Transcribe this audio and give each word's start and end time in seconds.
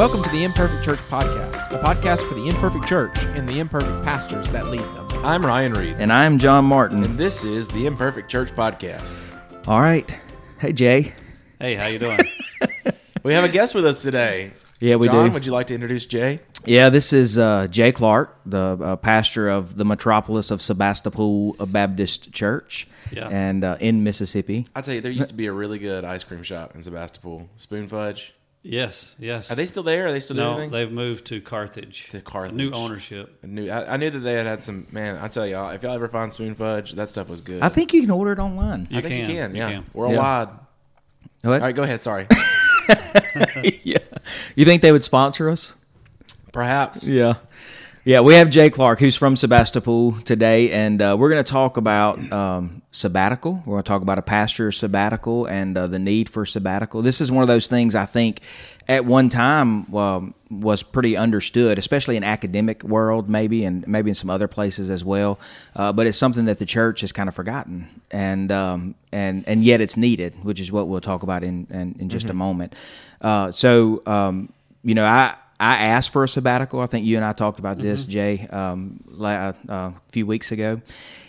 Welcome 0.00 0.22
to 0.22 0.30
the 0.30 0.44
Imperfect 0.44 0.82
Church 0.82 1.00
Podcast, 1.10 1.72
a 1.72 1.78
podcast 1.82 2.26
for 2.26 2.32
the 2.32 2.48
imperfect 2.48 2.88
church 2.88 3.22
and 3.22 3.46
the 3.46 3.58
imperfect 3.58 4.02
pastors 4.02 4.48
that 4.48 4.68
lead 4.68 4.80
them. 4.80 5.06
I'm 5.22 5.44
Ryan 5.44 5.74
Reed, 5.74 5.96
And 5.98 6.10
I'm 6.10 6.38
Jon 6.38 6.64
Martin. 6.64 7.04
and 7.04 7.18
this 7.18 7.44
is 7.44 7.68
the 7.68 7.84
Imperfect 7.84 8.30
Church 8.30 8.50
Podcast. 8.52 9.22
All 9.68 9.82
right. 9.82 10.10
Hey, 10.58 10.72
Jay. 10.72 11.12
Hey, 11.58 11.74
how 11.74 11.86
you 11.88 11.98
doing? 11.98 12.18
We 13.22 13.34
have 13.34 13.44
a 13.44 13.50
guest 13.52 13.74
with 13.74 13.84
us 13.84 14.00
today. 14.00 14.52
Yeah, 14.80 14.96
we 14.96 15.06
Jon, 15.06 15.26
do. 15.26 15.32
would 15.34 15.44
you 15.44 15.52
like 15.52 15.66
to 15.66 15.74
introduce 15.74 16.06
Jay? 16.06 16.40
Yeah, 16.64 16.88
this 16.88 17.12
is 17.12 17.38
uh, 17.38 17.66
Jay 17.70 17.92
Clark, 17.92 18.34
the 18.46 18.78
uh, 18.80 18.96
pastor 18.96 19.50
of 19.50 19.76
the 19.76 19.84
metropolis 19.84 20.50
of 20.50 20.62
Sebastopol 20.62 21.52
Baptist 21.66 22.32
Church 22.32 22.88
Yeah. 23.12 23.28
and 23.30 23.62
uh, 23.62 23.76
in 23.78 24.02
Mississippi. 24.02 24.66
I 24.74 24.80
tell 24.80 24.94
you, 24.94 25.02
there 25.02 25.12
used 25.12 25.28
to 25.28 25.34
be 25.34 25.44
a 25.48 25.52
really 25.52 25.78
good 25.78 26.02
ice 26.06 26.24
cream 26.24 26.42
shop 26.42 26.74
in 26.74 26.82
Sebastopol, 26.82 27.50
Spoon 27.58 27.88
Fudge. 27.88 28.32
Yes, 28.62 29.16
yes. 29.18 29.50
Are 29.50 29.54
they 29.54 29.66
still 29.66 29.82
there? 29.82 30.06
Are 30.06 30.12
they 30.12 30.20
still 30.20 30.36
doing 30.36 30.48
no, 30.48 30.52
anything? 30.54 30.70
they've 30.70 30.90
moved 30.92 31.26
to 31.26 31.40
Carthage. 31.40 32.08
To 32.10 32.20
Carthage. 32.20 32.56
New 32.56 32.70
ownership. 32.72 33.38
I 33.42 33.46
knew, 33.46 33.70
I, 33.70 33.94
I 33.94 33.96
knew 33.96 34.10
that 34.10 34.18
they 34.18 34.34
had 34.34 34.46
had 34.46 34.62
some. 34.62 34.86
Man, 34.90 35.18
I 35.18 35.28
tell 35.28 35.46
y'all, 35.46 35.70
if 35.70 35.82
y'all 35.82 35.94
ever 35.94 36.08
find 36.08 36.32
Spoon 36.32 36.54
Fudge, 36.54 36.92
that 36.92 37.08
stuff 37.08 37.28
was 37.28 37.40
good. 37.40 37.62
I 37.62 37.68
think 37.68 37.92
you 37.92 38.00
can 38.02 38.10
order 38.10 38.32
it 38.32 38.38
online. 38.38 38.88
You 38.90 38.98
I 38.98 39.02
think 39.02 39.12
can. 39.14 39.18
you 39.20 39.26
can. 39.26 39.54
You 39.54 39.60
Yeah, 39.62 39.70
can. 39.70 39.86
worldwide. 39.92 40.48
What? 41.42 41.52
All 41.54 41.58
right, 41.58 41.74
go 41.74 41.82
ahead. 41.84 42.02
Sorry. 42.02 42.26
yeah. 43.82 43.98
You 44.54 44.64
think 44.64 44.82
they 44.82 44.92
would 44.92 45.04
sponsor 45.04 45.48
us? 45.48 45.74
Perhaps. 46.52 47.08
Yeah. 47.08 47.34
Yeah, 48.02 48.20
we 48.20 48.32
have 48.32 48.48
Jay 48.48 48.70
Clark, 48.70 48.98
who's 48.98 49.14
from 49.14 49.36
Sebastopol 49.36 50.12
today, 50.22 50.70
and 50.70 51.02
uh, 51.02 51.16
we're 51.18 51.28
going 51.28 51.44
to 51.44 51.52
talk 51.52 51.76
about 51.76 52.32
um, 52.32 52.80
sabbatical. 52.92 53.62
We're 53.66 53.74
going 53.74 53.82
to 53.82 53.88
talk 53.88 54.00
about 54.00 54.16
a 54.16 54.22
pastor's 54.22 54.78
sabbatical 54.78 55.44
and 55.44 55.76
uh, 55.76 55.86
the 55.86 55.98
need 55.98 56.30
for 56.30 56.46
sabbatical. 56.46 57.02
This 57.02 57.20
is 57.20 57.30
one 57.30 57.42
of 57.42 57.48
those 57.48 57.68
things 57.68 57.94
I 57.94 58.06
think 58.06 58.40
at 58.88 59.04
one 59.04 59.28
time 59.28 59.94
um, 59.94 60.34
was 60.50 60.82
pretty 60.82 61.14
understood, 61.14 61.78
especially 61.78 62.16
in 62.16 62.24
academic 62.24 62.82
world, 62.84 63.28
maybe, 63.28 63.66
and 63.66 63.86
maybe 63.86 64.08
in 64.08 64.14
some 64.14 64.30
other 64.30 64.48
places 64.48 64.88
as 64.88 65.04
well. 65.04 65.38
Uh, 65.76 65.92
but 65.92 66.06
it's 66.06 66.16
something 66.16 66.46
that 66.46 66.56
the 66.56 66.64
church 66.64 67.02
has 67.02 67.12
kind 67.12 67.28
of 67.28 67.34
forgotten, 67.34 67.86
and 68.10 68.50
um, 68.50 68.94
and 69.12 69.46
and 69.46 69.62
yet 69.62 69.82
it's 69.82 69.98
needed, 69.98 70.42
which 70.42 70.58
is 70.58 70.72
what 70.72 70.88
we'll 70.88 71.02
talk 71.02 71.22
about 71.22 71.44
in 71.44 71.66
in, 71.68 71.96
in 71.98 72.08
just 72.08 72.30
a 72.30 72.34
moment. 72.34 72.74
Uh, 73.20 73.52
so 73.52 74.02
um, 74.06 74.50
you 74.82 74.94
know, 74.94 75.04
I. 75.04 75.36
I 75.60 75.88
asked 75.88 76.10
for 76.10 76.24
a 76.24 76.28
sabbatical. 76.28 76.80
I 76.80 76.86
think 76.86 77.04
you 77.04 77.16
and 77.16 77.24
I 77.24 77.34
talked 77.34 77.58
about 77.58 77.78
this, 77.78 78.06
Jay, 78.06 78.48
um, 78.48 78.98
la- 79.06 79.28
uh, 79.28 79.52
a 79.68 79.94
few 80.08 80.24
weeks 80.24 80.52
ago, 80.52 80.80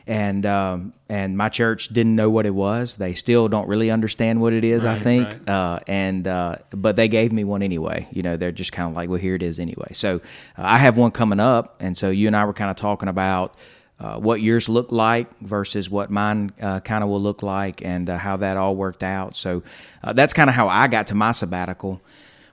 and 0.07 0.45
um, 0.45 0.93
and 1.09 1.37
my 1.37 1.49
church 1.49 1.89
didn't 1.89 2.15
know 2.15 2.29
what 2.29 2.45
it 2.45 2.55
was. 2.55 2.95
They 2.95 3.13
still 3.13 3.49
don't 3.49 3.67
really 3.67 3.91
understand 3.91 4.39
what 4.39 4.53
it 4.53 4.63
is. 4.63 4.85
I 4.85 4.99
think, 4.99 5.27
right. 5.27 5.49
uh, 5.49 5.79
and 5.85 6.25
uh, 6.29 6.55
but 6.71 6.95
they 6.95 7.09
gave 7.09 7.33
me 7.33 7.43
one 7.43 7.61
anyway. 7.61 8.07
You 8.11 8.23
know, 8.23 8.37
they're 8.37 8.53
just 8.53 8.71
kind 8.71 8.87
of 8.87 8.95
like, 8.95 9.09
well, 9.09 9.19
here 9.19 9.35
it 9.35 9.43
is 9.43 9.59
anyway. 9.59 9.89
So 9.91 10.21
uh, 10.57 10.63
I 10.63 10.77
have 10.77 10.95
one 10.95 11.11
coming 11.11 11.41
up, 11.41 11.75
and 11.81 11.97
so 11.97 12.09
you 12.09 12.27
and 12.27 12.35
I 12.35 12.45
were 12.45 12.53
kind 12.53 12.71
of 12.71 12.77
talking 12.77 13.09
about. 13.09 13.55
Uh, 13.99 14.17
what 14.17 14.41
yours 14.41 14.67
look 14.67 14.91
like 14.91 15.29
versus 15.41 15.87
what 15.87 16.09
mine 16.09 16.51
uh, 16.59 16.79
kind 16.79 17.03
of 17.03 17.09
will 17.11 17.19
look 17.19 17.43
like, 17.43 17.85
and 17.85 18.09
uh, 18.09 18.17
how 18.17 18.35
that 18.35 18.57
all 18.57 18.75
worked 18.75 19.03
out. 19.03 19.35
So 19.35 19.61
uh, 20.03 20.13
that's 20.13 20.33
kind 20.33 20.49
of 20.49 20.55
how 20.55 20.69
I 20.69 20.87
got 20.87 21.05
to 21.07 21.15
my 21.15 21.33
sabbatical. 21.33 22.01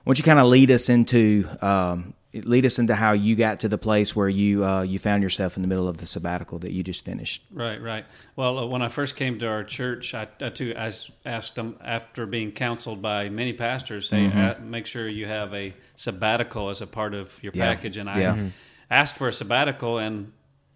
Why 0.03 0.11
don't 0.11 0.17
you 0.17 0.23
kind 0.23 0.39
of 0.39 0.47
lead 0.47 0.71
us 0.71 0.89
into 0.89 1.45
um, 1.61 2.13
lead 2.33 2.65
us 2.65 2.77
into 2.79 2.93
how 2.95 3.11
you 3.13 3.35
got 3.35 3.59
to 3.61 3.67
the 3.69 3.77
place 3.77 4.15
where 4.15 4.29
you 4.29 4.63
uh, 4.65 4.81
you 4.81 4.97
found 4.99 5.23
yourself 5.23 5.55
in 5.57 5.61
the 5.61 5.67
middle 5.67 5.87
of 5.87 5.97
the 5.97 6.05
sabbatical 6.05 6.57
that 6.59 6.71
you 6.71 6.83
just 6.83 7.03
finished? 7.05 7.43
Right, 7.51 7.81
right. 7.81 8.05
Well, 8.35 8.59
uh, 8.59 8.65
when 8.65 8.81
I 8.81 8.87
first 8.89 9.15
came 9.15 9.39
to 9.39 9.47
our 9.47 9.63
church, 9.63 10.13
I, 10.13 10.27
I 10.41 10.49
too 10.49 10.73
I 10.77 10.87
s- 10.87 11.11
asked 11.25 11.55
them 11.55 11.77
after 11.83 12.25
being 12.25 12.51
counseled 12.51 13.01
by 13.01 13.29
many 13.29 13.53
pastors, 13.53 14.09
hey, 14.09 14.27
uh, 14.27 14.59
make 14.61 14.85
sure 14.87 15.07
you 15.07 15.25
have 15.27 15.53
a 15.53 15.73
sabbatical 15.95 16.69
as 16.69 16.81
a 16.81 16.87
part 16.87 17.13
of 17.13 17.31
your 17.43 17.51
Yeah. 17.55 17.65
package. 17.73 17.97
And 17.97 18.09
I 18.09 18.19
Yeah. 18.21 18.35
Mhm. 18.35 18.51
asked 18.89 19.15
for 19.17 19.27
a 19.27 19.33
sabbatical, 19.33 19.97
and 19.99 20.31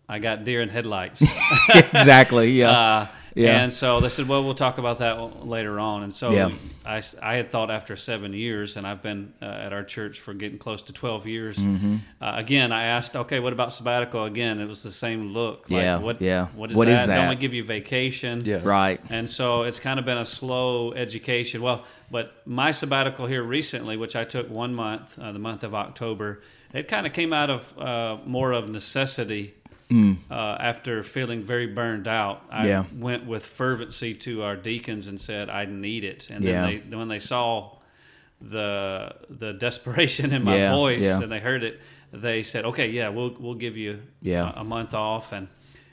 I 0.10 0.20
got 0.20 0.44
deer 0.44 0.62
in 0.62 0.70
headlights. 0.70 1.22
exactly. 1.94 2.52
Yeah. 2.52 2.72
Uh, 2.78 3.08
Yeah. 3.36 3.62
And 3.64 3.74
so 3.74 4.00
they 4.00 4.10
said, 4.10 4.28
well, 4.28 4.44
we'll 4.44 4.54
talk 4.54 4.78
about 4.78 5.00
that 5.00 5.46
later 5.48 5.80
on. 5.80 6.04
And 6.04 6.14
so 6.14 6.32
Yeah. 6.32 6.52
I, 6.86 6.98
s- 6.98 7.16
I 7.22 7.36
had 7.36 7.50
thought 7.52 7.72
after 7.72 7.96
seven 7.96 8.34
years, 8.34 8.78
and 8.78 8.86
I've 8.86 9.02
been 9.02 9.34
uh, 9.42 9.46
at 9.46 9.74
our 9.74 9.84
church 9.84 10.20
for 10.20 10.34
getting 10.34 10.58
close 10.60 10.82
to 10.84 10.94
12 10.94 11.26
years. 11.28 11.58
Mm-hmm. 11.58 11.96
Uh, 12.22 12.34
again, 12.36 12.72
I 12.72 12.84
asked, 12.84 13.16
okay, 13.16 13.40
what 13.40 13.52
about 13.54 13.74
sabbatical? 13.74 14.26
Again, 14.26 14.60
it 14.60 14.68
was 14.68 14.84
the 14.84 14.92
same 14.92 15.30
look. 15.34 15.62
Like, 15.72 15.82
Yeah, 15.82 15.98
What, 15.98 16.22
yeah. 16.22 16.48
What 16.56 16.72
is 16.72 16.78
What 16.78 16.88
that? 16.88 16.94
is 16.94 17.06
that? 17.08 17.16
Don't 17.16 17.30
we 17.30 17.36
give 17.36 17.54
you 17.54 17.64
vacation? 17.64 18.42
Yeah. 18.46 18.60
right. 18.64 19.02
And 19.10 19.30
so 19.30 19.64
it's 19.64 19.80
kind 19.80 19.98
of 20.00 20.06
been 20.06 20.18
a 20.20 20.26
slow 20.26 20.94
education. 20.94 21.62
Well, 21.62 21.84
but 22.12 22.34
my 22.46 22.70
sabbatical 22.72 23.26
here 23.26 23.42
recently, 23.42 23.98
which 23.98 24.16
I 24.16 24.24
took 24.26 24.50
one 24.50 24.76
month, 24.76 25.18
uh, 25.18 25.32
the 25.32 25.40
month 25.40 25.64
of 25.64 25.74
October, 25.74 26.42
it 26.74 26.88
kind 26.88 27.08
of 27.08 27.14
came 27.14 27.34
out 27.34 27.50
of 27.50 27.78
uh, 27.80 28.18
more 28.26 28.52
of 28.52 28.70
necessity. 28.70 29.56
Uh, 29.92 30.58
after 30.60 31.04
feeling 31.04 31.44
very 31.44 31.68
burned 31.68 32.08
out, 32.08 32.44
I 32.50 32.66
Yeah. 32.68 32.86
went 32.96 33.26
with 33.26 33.46
fervency 33.46 34.14
to 34.16 34.42
our 34.44 34.56
deacons 34.56 35.08
and 35.08 35.20
said, 35.22 35.50
"I 35.50 35.66
need 35.66 36.04
it." 36.04 36.30
And 36.32 36.44
Yeah. 36.44 36.64
then 36.68 36.90
they, 36.90 36.98
when 36.98 37.08
they 37.10 37.20
saw 37.20 37.78
the 38.42 39.14
the 39.30 39.54
desperation 39.68 40.34
in 40.34 40.44
my 40.44 40.58
Yeah, 40.58 40.72
voice 40.72 41.06
and 41.22 41.32
they 41.32 41.40
heard 41.40 41.64
it, 41.64 41.80
they 42.12 42.44
said, 42.44 42.66
"Okay, 42.66 42.90
yeah, 42.90 43.10
we'll 43.10 43.36
we'll 43.40 43.56
give 43.56 43.78
you 43.78 44.00
Yeah. 44.22 44.52
a, 44.56 44.62
a 44.62 44.64
month 44.64 44.94
off." 44.94 45.32
And 45.32 45.48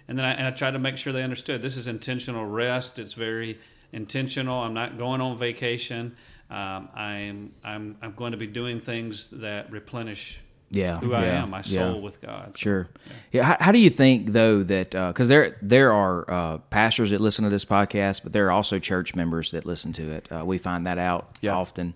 and 0.09 0.19
then 0.19 0.25
I, 0.25 0.33
and 0.33 0.47
I 0.47 0.51
tried 0.51 0.73
to 0.73 0.79
make 0.79 0.97
sure 0.97 1.13
they 1.13 1.23
understood 1.23 1.63
this 1.63 1.77
is 1.77 1.87
intentional 1.87 2.45
rest. 2.47 2.99
It's 2.99 3.13
very 3.13 3.59
intentional. 3.93 4.61
I'm 4.63 4.75
not 4.75 4.99
going 4.99 5.21
on 5.21 5.37
vacation. 5.39 6.17
Um, 6.51 6.89
I'm 6.95 7.53
I'm 7.63 7.97
I'm 8.03 8.13
going 8.13 8.33
to 8.33 8.39
be 8.39 8.47
doing 8.49 8.81
things 8.81 9.31
that 9.31 9.71
replenish 9.71 10.41
Yeah. 10.73 10.99
who 11.01 11.13
I 11.15 11.25
yeah, 11.25 11.43
am, 11.43 11.51
my 11.51 11.59
yeah. 11.65 11.91
soul 11.91 12.01
with 12.01 12.21
God. 12.21 12.53
So, 12.55 12.59
Sure. 12.59 12.89
Yeah. 13.33 13.43
How, 13.43 13.57
how 13.59 13.73
do 13.73 13.81
you 13.81 13.91
think 13.91 14.29
though 14.31 14.63
that 14.63 14.91
because 14.91 15.29
there 15.29 15.57
there 15.63 15.93
are 15.93 16.31
uh, 16.31 16.59
pastors 16.71 17.11
that 17.11 17.21
listen 17.21 17.45
to 17.45 17.51
this 17.51 17.65
podcast, 17.65 18.23
but 18.23 18.33
there 18.33 18.47
are 18.47 18.53
also 18.53 18.79
church 18.79 19.15
members 19.15 19.51
that 19.51 19.67
listen 19.67 19.93
to 19.95 20.11
it. 20.13 20.29
Uh, 20.31 20.45
we 20.45 20.59
find 20.59 20.87
that 20.87 20.99
out 20.99 21.39
Yeah. 21.41 21.57
often. 21.57 21.95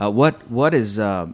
Uh, 0.00 0.10
what 0.10 0.50
what 0.50 0.74
is 0.74 0.98
uh, 0.98 1.28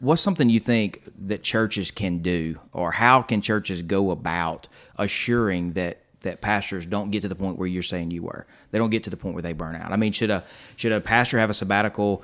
what's 0.00 0.22
something 0.22 0.48
you 0.48 0.60
think 0.60 1.02
that 1.26 1.42
churches 1.42 1.90
can 1.90 2.18
do, 2.18 2.58
or 2.72 2.90
how 2.92 3.20
can 3.22 3.40
churches 3.40 3.82
go 3.82 4.10
about 4.10 4.66
assuring 4.98 5.72
that 5.74 6.00
that 6.20 6.40
pastors 6.40 6.86
don't 6.86 7.10
get 7.10 7.20
to 7.20 7.28
the 7.28 7.34
point 7.34 7.58
where 7.58 7.68
you're 7.68 7.82
saying 7.82 8.10
you 8.10 8.22
were? 8.22 8.46
They 8.70 8.78
don't 8.78 8.90
get 8.90 9.04
to 9.04 9.10
the 9.10 9.16
point 9.18 9.34
where 9.34 9.42
they 9.42 9.52
burn 9.52 9.76
out. 9.76 9.92
I 9.92 9.96
mean, 9.96 10.12
should 10.12 10.30
a 10.30 10.42
should 10.76 10.92
a 10.92 11.00
pastor 11.02 11.38
have 11.38 11.50
a 11.50 11.54
sabbatical? 11.54 12.22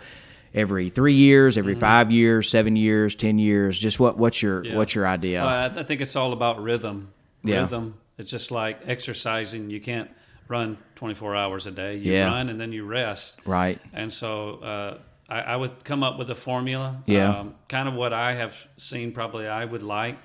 Every 0.53 0.88
three 0.88 1.15
years, 1.15 1.56
every 1.56 1.75
five 1.77 2.11
years, 2.11 2.49
seven 2.49 2.75
years, 2.75 3.15
ten 3.15 3.38
years. 3.38 3.78
Just 3.78 4.00
what 4.00 4.19
what's 4.19 4.43
your 4.43 4.65
Yeah. 4.65 4.77
what's 4.77 4.94
your 4.94 5.06
idea? 5.06 5.41
Well, 5.41 5.49
I, 5.49 5.66
I 5.81 5.83
think 5.84 6.00
it's 6.00 6.16
all 6.16 6.33
about 6.33 6.61
rhythm. 6.62 7.12
Yeah. 7.44 7.62
Rhythm. 7.62 7.94
It's 8.19 8.31
just 8.31 8.50
like 8.50 8.81
exercising. 8.87 9.71
You 9.71 9.81
can't 9.81 10.10
run 10.49 10.77
24 10.97 11.37
hours 11.37 11.66
a 11.66 11.71
day. 11.71 11.97
You 11.97 12.12
Yeah. 12.12 12.27
run 12.27 12.49
and 12.49 12.60
then 12.60 12.72
you 12.72 12.84
rest. 12.84 13.39
Right. 13.47 13.78
And 13.93 14.12
so 14.12 14.55
uh, 14.56 14.99
I, 15.28 15.41
I 15.41 15.56
would 15.56 15.84
come 15.84 16.03
up 16.03 16.19
with 16.19 16.28
a 16.31 16.34
formula. 16.34 17.03
Yeah. 17.06 17.31
Um, 17.31 17.55
kind 17.69 17.89
of 17.89 17.94
what 17.94 18.12
I 18.12 18.34
have 18.34 18.55
seen, 18.77 19.12
probably 19.12 19.47
I 19.47 19.65
would 19.65 19.84
like 19.84 20.19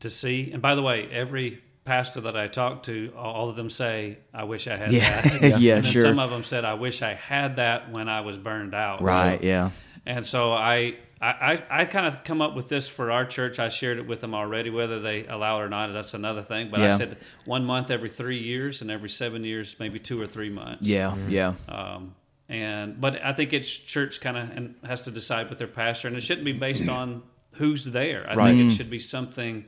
to 0.00 0.10
see. 0.10 0.50
And 0.52 0.60
by 0.60 0.74
the 0.74 0.82
way, 0.82 1.08
every 1.12 1.62
pastor 1.84 2.22
that 2.22 2.36
I 2.36 2.48
talked 2.48 2.86
to, 2.86 3.12
all 3.16 3.34
all 3.34 3.48
of 3.50 3.56
them 3.56 3.70
say, 3.70 4.18
"I 4.32 4.44
wish 4.44 4.66
I 4.66 4.76
had 4.76 4.92
Yeah. 4.92 5.20
that." 5.20 5.58
Yeah, 5.60 5.76
and 5.76 5.86
sure. 5.86 6.02
Some 6.02 6.18
of 6.18 6.30
them 6.30 6.44
said, 6.44 6.64
"I 6.64 6.74
wish 6.74 7.02
I 7.02 7.14
had 7.14 7.56
that 7.56 7.90
when 7.90 8.08
I 8.08 8.20
was 8.22 8.36
burned 8.36 8.74
out." 8.74 9.02
Right. 9.02 9.42
Yeah. 9.42 9.70
And 10.06 10.24
so 10.24 10.52
I, 10.52 10.96
I, 11.22 11.54
I, 11.70 11.80
I 11.80 11.84
kind 11.86 12.06
of 12.06 12.24
come 12.24 12.42
up 12.42 12.54
with 12.54 12.68
this 12.68 12.88
for 12.88 13.10
our 13.10 13.24
church. 13.24 13.58
I 13.58 13.68
shared 13.70 13.96
it 13.98 14.06
with 14.06 14.20
them 14.20 14.34
already. 14.34 14.68
Whether 14.70 15.00
they 15.00 15.26
allow 15.26 15.60
it 15.60 15.64
or 15.64 15.68
not, 15.70 15.92
that's 15.92 16.12
another 16.14 16.42
thing. 16.42 16.68
But 16.70 16.80
Yeah. 16.80 16.94
I 16.94 16.98
said 16.98 17.16
one 17.46 17.64
month 17.64 17.90
every 17.90 18.10
three 18.10 18.38
years, 18.38 18.82
and 18.82 18.90
every 18.90 19.08
seven 19.08 19.44
years, 19.44 19.76
maybe 19.78 19.98
two 19.98 20.20
or 20.20 20.26
three 20.26 20.50
months. 20.50 20.86
Yeah. 20.86 21.14
Yeah. 21.28 21.54
Um, 21.68 22.14
and 22.48 23.00
but 23.00 23.22
I 23.24 23.32
think 23.32 23.52
it's 23.54 23.74
church 23.74 24.20
kind 24.20 24.36
of 24.36 24.50
and 24.56 24.74
has 24.84 25.02
to 25.02 25.10
decide 25.10 25.48
with 25.48 25.58
their 25.58 25.68
pastor, 25.68 26.08
and 26.08 26.16
it 26.16 26.20
shouldn't 26.22 26.44
be 26.44 26.52
based 26.58 26.86
on 27.00 27.22
who's 27.52 27.84
there. 27.86 28.26
I 28.28 28.34
Right. 28.34 28.54
think 28.54 28.72
it 28.72 28.74
should 28.74 28.90
be 28.90 28.98
something 28.98 29.64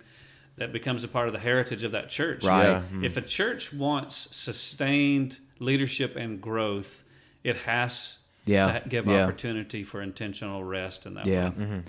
that 0.56 0.72
becomes 0.72 1.04
a 1.04 1.08
part 1.08 1.26
of 1.28 1.32
the 1.34 1.38
heritage 1.40 1.82
of 1.82 1.92
that 1.92 2.08
church. 2.08 2.44
Right. 2.44 2.64
Yeah. 2.68 2.82
If 3.02 3.16
a 3.16 3.20
church 3.20 3.72
wants 3.72 4.28
sustained 4.34 5.38
leadership 5.58 6.16
and 6.16 6.40
growth, 6.40 7.02
it 7.44 7.56
has 7.56 8.18
Yeah. 8.46 8.78
to 8.80 8.88
give 8.88 9.06
Yeah. 9.06 9.24
opportunity 9.24 9.84
for 9.84 10.00
intentional 10.00 10.64
rest 10.64 11.04
in 11.06 11.14
that 11.14 11.26
Yeah. 11.26 11.50
way. 11.50 11.82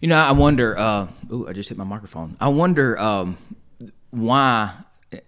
You 0.00 0.08
know, 0.08 0.18
I 0.18 0.32
wonder. 0.32 0.76
Uh, 0.78 1.06
ooh, 1.32 1.46
I 1.48 1.52
just 1.52 1.68
hit 1.68 1.78
my 1.78 1.84
microphone. 1.84 2.36
I 2.40 2.48
wonder 2.48 2.98
um, 2.98 3.36
why, 4.10 4.72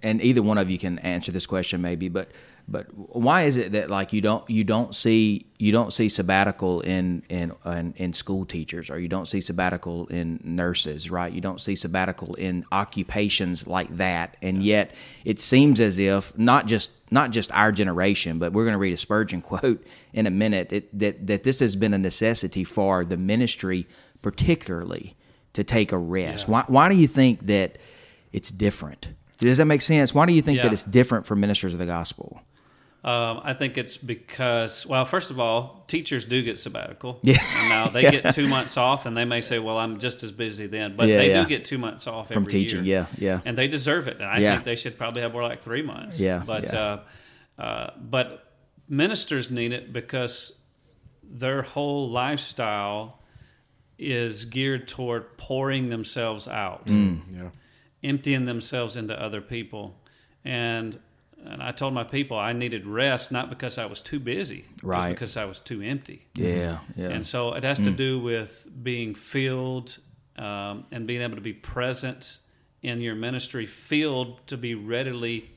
and 0.02 0.22
either 0.22 0.42
one 0.42 0.58
of 0.58 0.70
you 0.70 0.78
can 0.78 0.98
answer 1.00 1.32
this 1.32 1.46
question, 1.46 1.82
maybe. 1.82 2.08
But 2.08 2.30
but 2.68 2.86
why 2.94 3.42
is 3.42 3.56
it 3.56 3.72
that 3.72 3.90
like 3.90 4.12
you 4.12 4.20
don't 4.20 4.48
you 4.48 4.62
don't 4.62 4.94
see 4.94 5.46
you 5.58 5.72
don't 5.72 5.92
see 5.92 6.08
sabbatical 6.08 6.80
in 6.80 7.22
in 7.28 7.52
in, 7.66 7.92
in 7.96 8.12
school 8.12 8.44
teachers 8.44 8.88
or 8.88 9.00
you 9.00 9.08
don't 9.08 9.26
see 9.26 9.40
sabbatical 9.40 10.06
in 10.06 10.38
nurses 10.44 11.10
right 11.10 11.32
you 11.32 11.40
don't 11.40 11.60
see 11.60 11.74
sabbatical 11.74 12.34
in 12.36 12.64
occupations 12.70 13.66
like 13.66 13.88
that 13.96 14.36
and 14.42 14.62
yet 14.62 14.94
it 15.24 15.40
seems 15.40 15.80
as 15.80 15.98
if 15.98 16.38
not 16.38 16.66
just 16.66 16.92
not 17.10 17.32
just 17.32 17.50
our 17.50 17.72
generation 17.72 18.38
but 18.38 18.52
we're 18.52 18.64
going 18.64 18.74
to 18.74 18.78
read 18.78 18.92
a 18.92 18.96
Spurgeon 18.96 19.42
quote 19.42 19.84
in 20.12 20.28
a 20.28 20.30
minute 20.30 20.72
it, 20.72 20.96
that 20.96 21.26
that 21.26 21.42
this 21.42 21.58
has 21.58 21.74
been 21.74 21.92
a 21.92 21.98
necessity 21.98 22.62
for 22.62 23.04
the 23.04 23.16
ministry 23.16 23.88
particularly 24.22 25.16
to 25.52 25.64
take 25.64 25.92
a 25.92 25.98
rest? 25.98 26.48
Why, 26.48 26.64
why 26.66 26.88
do 26.88 26.96
you 26.96 27.08
think 27.08 27.46
that 27.46 27.78
it's 28.32 28.50
different? 28.50 29.08
Does 29.48 29.58
that 29.58 29.64
make 29.66 29.82
sense? 29.82 30.14
Why 30.14 30.26
do 30.26 30.32
you 30.32 30.42
think 30.42 30.56
Yeah. 30.58 30.62
that 30.64 30.72
it's 30.72 30.82
different 30.84 31.26
for 31.26 31.36
ministers 31.36 31.72
of 31.72 31.78
the 31.78 31.86
gospel? 31.86 32.40
Um, 33.04 33.40
I 33.42 33.52
think 33.52 33.76
it's 33.78 33.96
because, 33.96 34.86
well, 34.86 35.04
first 35.04 35.32
of 35.32 35.40
all, 35.40 35.84
teachers 35.88 36.24
do 36.24 36.40
get 36.42 36.56
sabbatical. 36.60 37.18
Yeah. 37.24 37.38
Now 37.68 37.88
they 37.88 38.02
get 38.10 38.32
two 38.32 38.46
months 38.48 38.76
off, 38.76 39.06
and 39.06 39.16
they 39.16 39.24
may 39.24 39.40
say, 39.40 39.58
"Well, 39.58 39.76
I'm 39.76 39.98
just 39.98 40.22
as 40.22 40.30
busy 40.30 40.68
then," 40.68 40.94
but 40.96 41.08
Yeah, 41.08 41.18
they 41.18 41.30
yeah. 41.30 41.42
do 41.42 41.48
get 41.48 41.64
two 41.64 41.78
months 41.78 42.06
off 42.06 42.28
From 42.28 42.44
every 42.44 42.52
teaching, 42.52 42.84
year. 42.84 43.08
yeah, 43.18 43.26
yeah. 43.34 43.40
and 43.44 43.58
they 43.58 43.66
deserve 43.66 44.06
it. 44.06 44.18
And 44.18 44.26
I 44.26 44.38
Yeah. 44.38 44.52
think 44.52 44.64
they 44.64 44.76
should 44.76 44.96
probably 44.96 45.22
have 45.22 45.32
more 45.32 45.42
like 45.42 45.60
three 45.62 45.82
months. 45.82 46.20
Yeah, 46.20 46.44
but 46.46 46.72
yeah. 46.72 46.78
Uh, 47.58 47.60
uh, 47.60 47.90
but 48.00 48.52
ministers 48.88 49.50
need 49.50 49.72
it 49.72 49.92
because 49.92 50.52
their 51.24 51.62
whole 51.62 52.08
lifestyle 52.08 53.18
is 53.98 54.44
geared 54.44 54.86
toward 54.86 55.36
pouring 55.38 55.88
themselves 55.88 56.46
out 56.46 56.86
Mm. 56.86 57.20
Yeah. 57.34 57.48
Emptying 58.02 58.44
themselves 58.46 58.96
into 58.96 59.20
other 59.20 59.40
people. 59.40 59.96
And 60.44 60.98
and 61.44 61.60
I 61.60 61.72
told 61.72 61.92
my 61.92 62.04
people 62.04 62.38
I 62.38 62.52
needed 62.52 62.86
rest 62.86 63.32
not 63.32 63.50
because 63.50 63.76
I 63.76 63.86
was 63.86 64.00
too 64.00 64.20
busy, 64.20 64.64
Right. 64.80 65.10
because 65.10 65.36
I 65.36 65.44
was 65.44 65.58
too 65.60 65.82
empty. 65.82 66.26
Yeah, 66.36 66.78
yeah. 66.96 67.08
And 67.08 67.26
so 67.26 67.54
it 67.54 67.64
has 67.64 67.78
to 67.80 67.90
do 67.90 68.20
with 68.20 68.68
being 68.82 69.16
filled 69.16 69.98
um, 70.36 70.86
and 70.92 71.04
being 71.04 71.20
able 71.20 71.34
to 71.34 71.40
be 71.42 71.52
present 71.52 72.38
in 72.80 73.00
your 73.00 73.16
ministry, 73.16 73.66
filled 73.66 74.46
to 74.46 74.56
be 74.56 74.76
readily 74.76 75.50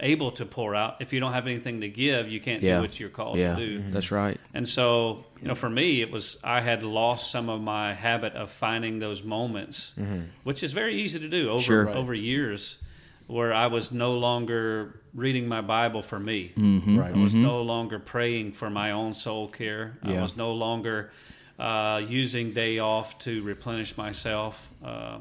able 0.00 0.32
to 0.32 0.46
pour 0.46 0.74
out. 0.74 0.96
If 1.00 1.12
you 1.12 1.20
don't 1.20 1.32
have 1.32 1.46
anything 1.46 1.82
to 1.82 1.88
give, 1.88 2.28
you 2.28 2.40
can't 2.40 2.62
yeah. 2.62 2.76
do 2.76 2.82
what 2.82 2.98
you're 2.98 3.10
called 3.10 3.38
yeah. 3.38 3.54
to 3.54 3.56
do. 3.56 3.68
Mm-hmm. 3.68 3.82
Mm-hmm. 3.82 3.92
That's 3.92 4.10
right. 4.10 4.40
And 4.54 4.68
so, 4.68 5.24
you 5.40 5.48
know, 5.48 5.54
for 5.54 5.70
me, 5.70 6.00
it 6.00 6.10
was 6.10 6.38
I 6.42 6.60
had 6.60 6.82
lost 6.82 7.30
some 7.30 7.48
of 7.48 7.60
my 7.60 7.94
habit 7.94 8.34
of 8.34 8.50
finding 8.50 8.98
those 8.98 9.22
moments, 9.22 9.92
mm-hmm. 9.98 10.22
which 10.44 10.62
is 10.62 10.72
very 10.72 11.00
easy 11.02 11.18
to 11.18 11.28
do 11.28 11.50
over 11.50 11.62
Sure. 11.62 11.84
Right. 11.84 11.96
over 11.96 12.14
years, 12.14 12.78
where 13.26 13.52
I 13.52 13.68
was 13.68 13.92
no 13.92 14.14
longer 14.14 15.00
reading 15.14 15.46
my 15.46 15.60
Bible 15.60 16.02
for 16.02 16.18
me. 16.18 16.52
Right. 16.56 17.14
I 17.14 17.18
was 17.18 17.34
no 17.34 17.62
longer 17.62 17.98
praying 17.98 18.52
for 18.52 18.70
my 18.70 18.90
own 18.92 19.14
soul 19.14 19.48
care. 19.48 19.98
I 20.02 20.20
was 20.20 20.36
no 20.36 20.52
longer 20.52 21.12
uh, 21.58 22.02
using 22.08 22.52
day 22.52 22.78
off 22.78 23.18
to 23.20 23.42
replenish 23.42 23.96
myself. 23.96 24.70
Uh, 24.84 25.18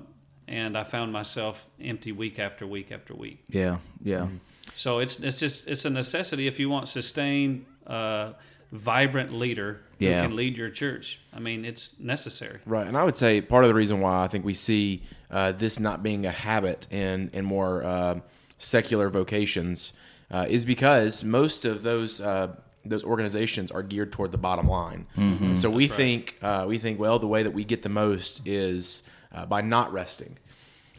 and 0.47 0.75
I 0.75 0.83
found 0.83 1.13
myself 1.13 1.65
empty 1.79 2.11
week 2.11 2.39
after 2.39 2.65
week 2.65 2.91
after 2.91 3.13
week. 3.13 3.43
Yeah, 3.49 3.77
yeah. 4.03 4.27
So 4.73 4.99
it's 4.99 5.19
it's 5.19 5.39
just 5.39 5.67
it's 5.67 5.85
a 5.85 5.89
necessity 5.89 6.47
if 6.47 6.59
you 6.59 6.69
want 6.69 6.87
sustained, 6.87 7.65
uh, 7.87 8.33
vibrant 8.71 9.33
leader 9.33 9.81
Yeah. 9.97 10.21
who 10.21 10.27
can 10.27 10.35
lead 10.35 10.55
your 10.57 10.69
church. 10.69 11.19
I 11.33 11.39
mean, 11.39 11.65
it's 11.65 11.95
necessary. 11.99 12.59
Right, 12.65 12.87
and 12.87 12.95
I 12.95 13.03
would 13.03 13.17
say 13.17 13.41
part 13.41 13.63
of 13.63 13.67
the 13.69 13.73
reason 13.73 13.99
why 13.99 14.23
I 14.23 14.27
think 14.27 14.45
we 14.45 14.53
see 14.53 15.01
uh, 15.31 15.51
this 15.53 15.79
not 15.79 16.03
being 16.03 16.25
a 16.25 16.31
habit 16.31 16.87
in 16.91 17.29
in 17.33 17.45
more 17.45 17.83
uh, 17.83 18.19
secular 18.57 19.09
vocations 19.09 19.93
uh, 20.31 20.45
is 20.47 20.65
because 20.65 21.23
most 21.23 21.65
of 21.65 21.81
those 21.83 22.21
uh, 22.21 22.55
those 22.85 23.03
organizations 23.03 23.71
are 23.71 23.83
geared 23.83 24.11
toward 24.11 24.31
the 24.31 24.37
bottom 24.37 24.67
line. 24.67 25.05
And 25.17 25.57
so 25.59 25.69
we 25.69 25.87
think 25.87 26.37
uh, 26.41 26.65
we 26.67 26.77
think 26.77 26.99
well 26.99 27.19
the 27.19 27.27
way 27.27 27.43
that 27.43 27.51
we 27.53 27.63
get 27.65 27.81
the 27.81 27.89
most 27.89 28.47
is 28.47 29.03
uh, 29.33 29.45
by 29.45 29.61
not 29.61 29.91
resting. 29.91 30.37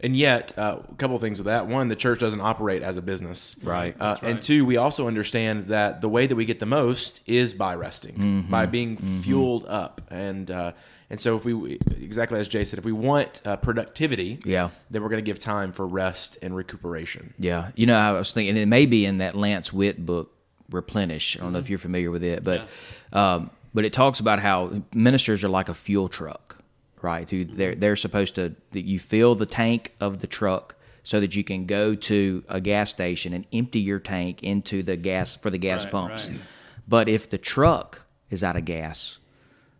And 0.03 0.15
yet, 0.15 0.57
uh, 0.57 0.77
a 0.91 0.95
couple 0.95 1.15
of 1.15 1.21
things 1.21 1.37
with 1.37 1.45
that. 1.45 1.67
One, 1.67 1.87
the 1.87 1.95
church 1.95 2.19
doesn't 2.19 2.41
operate 2.41 2.81
as 2.81 2.97
a 2.97 3.01
business. 3.01 3.55
Right. 3.63 3.95
Uh, 3.99 4.17
And 4.23 4.41
two, 4.41 4.65
we 4.65 4.77
also 4.77 5.07
understand 5.07 5.67
that 5.67 6.01
the 6.01 6.09
way 6.09 6.25
that 6.27 6.35
we 6.35 6.45
get 6.45 6.59
the 6.59 6.65
most 6.65 7.21
is 7.27 7.53
by 7.53 7.75
resting, 7.75 8.15
Mm-hmm. 8.15 8.51
by 8.51 8.65
being 8.65 8.97
fueled 8.97 9.65
up. 9.67 10.01
And 10.09 10.49
uh, 10.49 10.71
and 11.09 11.19
so, 11.19 11.35
if 11.35 11.43
we 11.45 11.77
exactly 12.01 12.39
as 12.39 12.47
Jay 12.47 12.63
said, 12.63 12.79
if 12.79 12.85
we 12.85 12.93
want 12.93 13.41
uh, 13.45 13.57
productivity, 13.57 14.39
Yeah. 14.45 14.69
then 14.89 15.03
we're 15.03 15.09
going 15.09 15.23
to 15.23 15.29
give 15.29 15.39
time 15.39 15.71
for 15.73 15.85
rest 15.85 16.37
and 16.41 16.55
recuperation. 16.55 17.33
Yeah, 17.37 17.71
you 17.75 17.85
know, 17.85 17.97
I 17.97 18.13
was 18.13 18.31
thinking 18.31 18.55
it 18.57 18.67
may 18.67 18.85
be 18.85 19.05
in 19.05 19.17
that 19.17 19.35
Lance 19.35 19.73
Witt 19.73 20.05
book, 20.05 20.31
Replenish. 20.71 21.35
I 21.37 21.41
don't 21.43 21.51
know 21.53 21.59
if 21.59 21.69
you're 21.69 21.79
familiar 21.79 22.11
with 22.11 22.23
it, 22.23 22.43
but 22.45 22.67
um, 23.11 23.49
but 23.73 23.83
it 23.83 23.91
talks 23.93 24.19
about 24.21 24.39
how 24.39 24.83
ministers 24.93 25.43
are 25.43 25.49
like 25.49 25.67
a 25.69 25.73
fuel 25.73 26.07
truck, 26.07 26.57
right? 27.01 27.29
Who 27.29 27.45
they're 27.45 27.75
they're 27.75 27.95
supposed 27.95 28.35
to 28.35 28.55
that 28.71 28.81
you 28.85 28.99
fill 28.99 29.35
the 29.35 29.45
tank 29.45 29.93
of 29.99 30.19
the 30.19 30.27
truck 30.27 30.75
so 31.03 31.19
that 31.19 31.35
you 31.35 31.43
can 31.43 31.65
go 31.65 31.95
to 31.95 32.43
a 32.49 32.61
gas 32.61 32.89
station 32.89 33.33
and 33.33 33.45
empty 33.51 33.79
your 33.79 33.99
tank 33.99 34.43
into 34.43 34.83
the 34.83 34.95
gas 34.95 35.35
for 35.35 35.49
the 35.49 35.57
gas 35.57 35.83
Right, 35.85 35.91
pumps. 35.91 36.29
right. 36.29 36.39
But 36.87 37.09
if 37.09 37.29
the 37.29 37.37
truck 37.37 38.05
is 38.29 38.43
out 38.43 38.55
of 38.55 38.65
gas, 38.65 39.17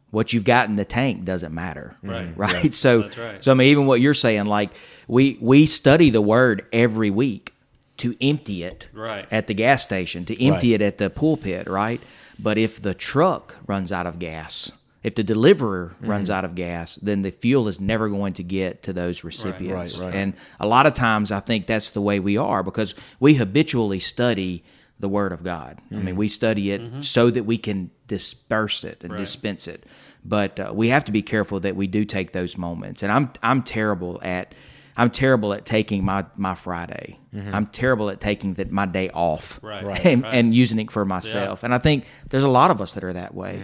what 0.09 0.33
you've 0.33 0.43
got 0.43 0.67
in 0.69 0.75
the 0.75 0.85
tank 0.85 1.23
doesn't 1.23 1.53
matter. 1.53 1.95
Right. 2.03 2.29
Right. 2.37 2.73
So 2.73 3.03
That's 3.03 3.17
right. 3.17 3.43
so 3.43 3.51
I 3.51 3.53
mean 3.55 3.67
even 3.69 3.85
what 3.85 4.01
you're 4.01 4.13
saying, 4.13 4.45
like 4.45 4.71
we 5.07 5.37
we 5.41 5.65
study 5.67 6.09
the 6.09 6.21
word 6.21 6.65
every 6.73 7.09
week 7.11 7.53
to 7.97 8.15
empty 8.19 8.63
it 8.63 8.89
Right. 8.93 9.27
at 9.31 9.45
the 9.47 9.53
gas 9.53 9.83
station, 9.83 10.25
to 10.25 10.43
empty 10.43 10.71
Right. 10.71 10.81
it 10.81 10.85
at 10.85 10.97
the 10.97 11.09
pulpit, 11.11 11.67
right? 11.67 12.01
But 12.39 12.57
if 12.57 12.81
the 12.81 12.95
truck 12.95 13.55
runs 13.67 13.91
out 13.91 14.07
of 14.07 14.17
gas, 14.17 14.71
if 15.03 15.15
the 15.15 15.23
deliverer 15.23 15.95
runs 15.99 16.29
Mm-hmm. 16.29 16.37
out 16.37 16.45
of 16.45 16.55
gas, 16.55 16.95
then 17.01 17.21
the 17.23 17.31
fuel 17.31 17.67
is 17.67 17.79
never 17.79 18.07
going 18.09 18.33
to 18.33 18.43
get 18.43 18.83
to 18.83 18.93
those 18.93 19.23
recipients. 19.23 19.97
right. 19.97 20.13
And 20.13 20.33
a 20.59 20.67
lot 20.67 20.85
of 20.85 20.93
times 20.93 21.31
I 21.31 21.39
think 21.39 21.65
that's 21.67 21.91
the 21.91 22.01
way 22.01 22.19
we 22.19 22.37
are 22.37 22.61
because 22.63 22.93
we 23.19 23.33
habitually 23.35 23.99
study 23.99 24.63
the 24.99 25.09
word 25.09 25.31
of 25.31 25.43
God. 25.43 25.79
I 25.79 25.95
Mm-hmm. 25.95 26.05
mean, 26.05 26.15
we 26.15 26.27
study 26.27 26.69
it 26.71 27.03
so 27.03 27.31
that 27.31 27.43
we 27.45 27.57
can 27.57 27.89
disperse 28.07 28.83
it 28.83 29.03
and 29.03 29.13
Right. 29.13 29.19
dispense 29.19 29.67
it. 29.67 29.85
But 30.23 30.59
uh, 30.59 30.71
we 30.75 30.89
have 30.89 31.03
to 31.05 31.11
be 31.11 31.23
careful 31.23 31.59
that 31.61 31.75
we 31.75 31.87
do 31.87 32.05
take 32.05 32.31
those 32.33 32.55
moments. 32.57 33.01
And 33.01 33.11
I'm 33.11 33.31
I'm 33.41 33.63
terrible 33.63 34.19
at 34.21 34.53
I'm 34.97 35.09
terrible 35.09 35.53
at 35.53 35.65
taking 35.65 36.03
my 36.03 36.25
my 36.35 36.55
Friday. 36.55 37.17
I'm 37.33 37.67
terrible 37.67 38.09
at 38.09 38.19
taking 38.19 38.55
the, 38.55 38.65
my 38.65 38.85
day 38.85 39.09
off 39.09 39.59
Right. 39.63 39.85
Right. 39.85 40.05
and, 40.05 40.23
Right. 40.23 40.33
and 40.33 40.53
using 40.53 40.79
it 40.79 40.91
for 40.91 41.05
myself. 41.05 41.63
And 41.63 41.73
I 41.73 41.77
think 41.77 42.05
there's 42.29 42.43
a 42.43 42.49
lot 42.49 42.71
of 42.71 42.81
us 42.81 42.93
that 42.95 43.03
are 43.05 43.13
that 43.13 43.33
way. 43.33 43.61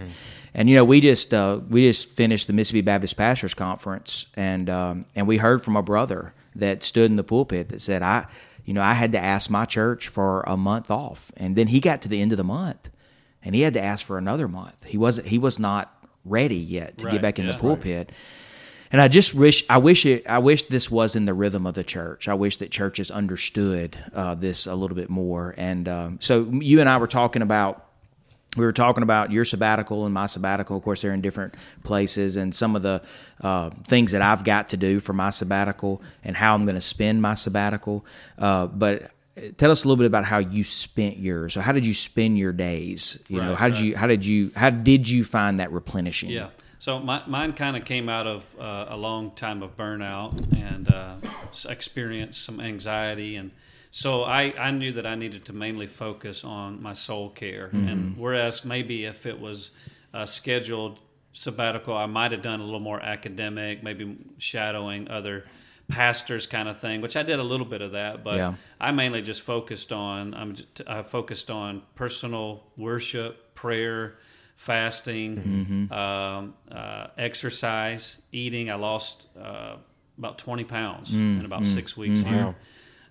And 0.54 0.70
you 0.70 0.76
know, 0.76 0.86
we 0.86 1.02
just 1.02 1.34
uh, 1.34 1.60
we 1.70 1.82
just 1.82 2.10
finished 2.10 2.48
the 2.48 2.54
Mississippi 2.54 2.82
Baptist 2.82 3.18
Pastors 3.18 3.54
Conference, 3.54 4.28
and 4.36 4.70
um, 4.70 5.04
and 5.16 5.28
we 5.28 5.38
heard 5.38 5.62
from 5.62 5.76
a 5.76 5.84
brother 5.84 6.34
that 6.56 6.82
stood 6.82 7.12
in 7.12 7.18
the 7.18 7.24
pulpit 7.24 7.70
that 7.70 7.82
said, 7.82 8.02
"I, 8.02 8.26
you 8.66 8.74
know, 8.74 8.82
I 8.82 8.94
had 8.94 9.12
to 9.12 9.20
ask 9.20 9.50
my 9.52 9.66
church 9.66 10.08
for 10.08 10.42
a 10.48 10.58
month 10.58 10.90
off, 10.90 11.32
and 11.38 11.56
then 11.56 11.68
he 11.68 11.80
got 11.80 12.02
to 12.04 12.10
the 12.10 12.22
end 12.22 12.32
of 12.32 12.38
the 12.38 12.44
month, 12.44 12.90
and 13.44 13.54
he 13.54 13.62
had 13.62 13.74
to 13.74 13.82
ask 13.82 14.04
for 14.06 14.18
another 14.18 14.48
month. 14.48 14.86
He 14.86 14.98
wasn't 14.98 15.28
he 15.28 15.38
was 15.38 15.60
not 15.60 15.94
ready 16.26 16.58
yet 16.58 16.98
to 17.00 17.12
get 17.12 17.22
back 17.22 17.38
in 17.38 17.46
yeah. 17.46 17.52
the 17.52 17.58
pulpit." 17.60 18.12
And 18.92 19.02
I 19.02 19.08
just 19.08 19.34
wish 19.34 19.64
I 19.70 19.78
wish 19.78 20.06
it 20.06 20.28
I 20.28 20.40
wish 20.40 20.64
this 20.64 20.90
was 20.90 21.16
in 21.16 21.26
the 21.26 21.34
rhythm 21.34 21.66
of 21.66 21.74
the 21.74 21.84
church. 21.84 22.28
I 22.28 22.34
wish 22.34 22.58
that 22.58 22.72
churches 22.72 23.12
understood 23.12 23.98
uh, 24.14 24.36
this 24.36 24.66
a 24.66 24.76
little 24.76 24.96
bit 24.96 25.10
more. 25.10 25.54
And 25.58 25.88
um, 25.88 26.18
so 26.22 26.44
you 26.52 26.80
and 26.80 26.90
I 26.90 26.98
were 26.98 27.08
talking 27.08 27.42
about 27.42 27.84
we 28.56 28.66
were 28.66 28.74
talking 28.74 29.04
about 29.04 29.32
your 29.32 29.46
sabbatical 29.46 30.06
and 30.06 30.14
my 30.14 30.26
sabbatical. 30.26 30.78
Of 30.78 30.84
course, 30.84 31.02
they're 31.02 31.14
in 31.14 31.22
different 31.22 31.56
places, 31.84 32.38
and 32.38 32.56
some 32.56 32.76
of 32.76 32.82
the 32.82 33.04
uh, 33.42 33.70
things 33.86 34.14
that 34.14 34.22
I've 34.22 34.44
got 34.44 34.70
to 34.70 34.78
do 34.78 35.00
for 35.00 35.14
my 35.14 35.30
sabbatical 35.30 36.02
and 36.24 36.36
how 36.36 36.56
I'm 36.56 36.66
going 36.66 36.76
to 36.76 36.82
spend 36.82 37.22
my 37.22 37.36
sabbatical. 37.36 38.06
Uh, 38.38 38.68
but 38.68 39.12
tell 39.58 39.72
us 39.72 39.84
a 39.84 39.88
little 39.88 39.98
bit 39.98 40.08
about 40.08 40.26
how 40.26 40.40
you 40.40 40.64
spent 40.64 41.18
yours. 41.18 41.54
So, 41.54 41.62
how 41.62 41.72
did 41.72 41.86
you 41.86 41.94
spend 41.94 42.38
your 42.38 42.54
days? 42.54 43.20
You 43.28 43.42
know, 43.42 43.50
Right, 43.50 43.58
how 43.58 43.68
did 43.68 43.80
you 43.80 43.96
how 43.96 44.08
did 44.08 44.26
you 44.26 44.52
how 44.56 44.70
did 44.70 45.08
you 45.08 45.24
find 45.24 45.60
that 45.60 45.72
replenishing? 45.72 46.30
Yeah. 46.30 46.50
So 46.80 47.00
my, 47.00 47.24
mine 47.28 47.54
kind 47.54 47.76
of 47.76 47.86
came 47.86 48.08
out 48.08 48.28
of 48.28 48.46
uh, 48.60 48.86
a 48.90 48.98
long 48.98 49.32
time 49.32 49.64
of 49.64 49.76
burnout 49.76 50.56
and 50.56 50.88
uh, 50.94 51.16
experienced 51.68 52.44
some 52.44 52.60
anxiety, 52.60 53.36
and 53.36 53.52
so 53.92 54.24
I, 54.24 54.54
I 54.60 54.72
knew 54.72 54.92
that 54.94 55.08
I 55.08 55.16
needed 55.16 55.46
to 55.46 55.54
mainly 55.54 55.88
focus 55.88 56.44
on 56.44 56.82
my 56.84 56.94
soul 56.94 57.30
care. 57.30 57.70
And 57.74 58.16
whereas 58.16 58.64
maybe 58.64 59.06
if 59.06 59.26
it 59.26 59.40
was 59.40 59.72
a 60.14 60.28
scheduled 60.28 61.00
sabbatical, 61.34 61.96
I 61.98 62.06
might 62.06 62.32
have 62.32 62.44
done 62.44 62.60
a 62.60 62.64
little 62.64 62.80
more 62.80 63.00
academic, 63.00 63.82
maybe 63.82 64.18
shadowing 64.38 65.10
other 65.10 65.46
pastors 65.88 66.46
kind 66.46 66.68
of 66.68 66.80
thing, 66.80 67.02
which 67.02 67.16
I 67.16 67.24
did 67.24 67.40
a 67.40 67.44
little 67.44 67.66
bit 67.66 67.82
of 67.82 67.94
that, 67.94 68.24
but 68.24 68.36
Yeah. 68.36 68.54
I 68.80 68.92
mainly 68.92 69.22
just 69.22 69.42
focused 69.42 69.92
on 69.94 70.34
I'm 70.34 70.54
j- 70.54 70.66
I 70.86 71.02
focused 71.02 71.50
on 71.50 71.82
personal 71.96 72.66
worship, 72.76 73.56
prayer, 73.56 74.18
fasting, 74.58 75.88
um, 75.92 76.54
uh, 76.70 77.08
exercise, 77.18 78.22
eating. 78.34 78.70
I 78.70 78.76
lost 78.76 79.28
uh, 79.40 79.78
about 80.18 80.38
20 80.40 80.66
pounds 80.66 81.14
in 81.16 81.46
about 81.46 81.66
six 81.66 81.96
weeks 81.96 82.20
here. 82.20 82.54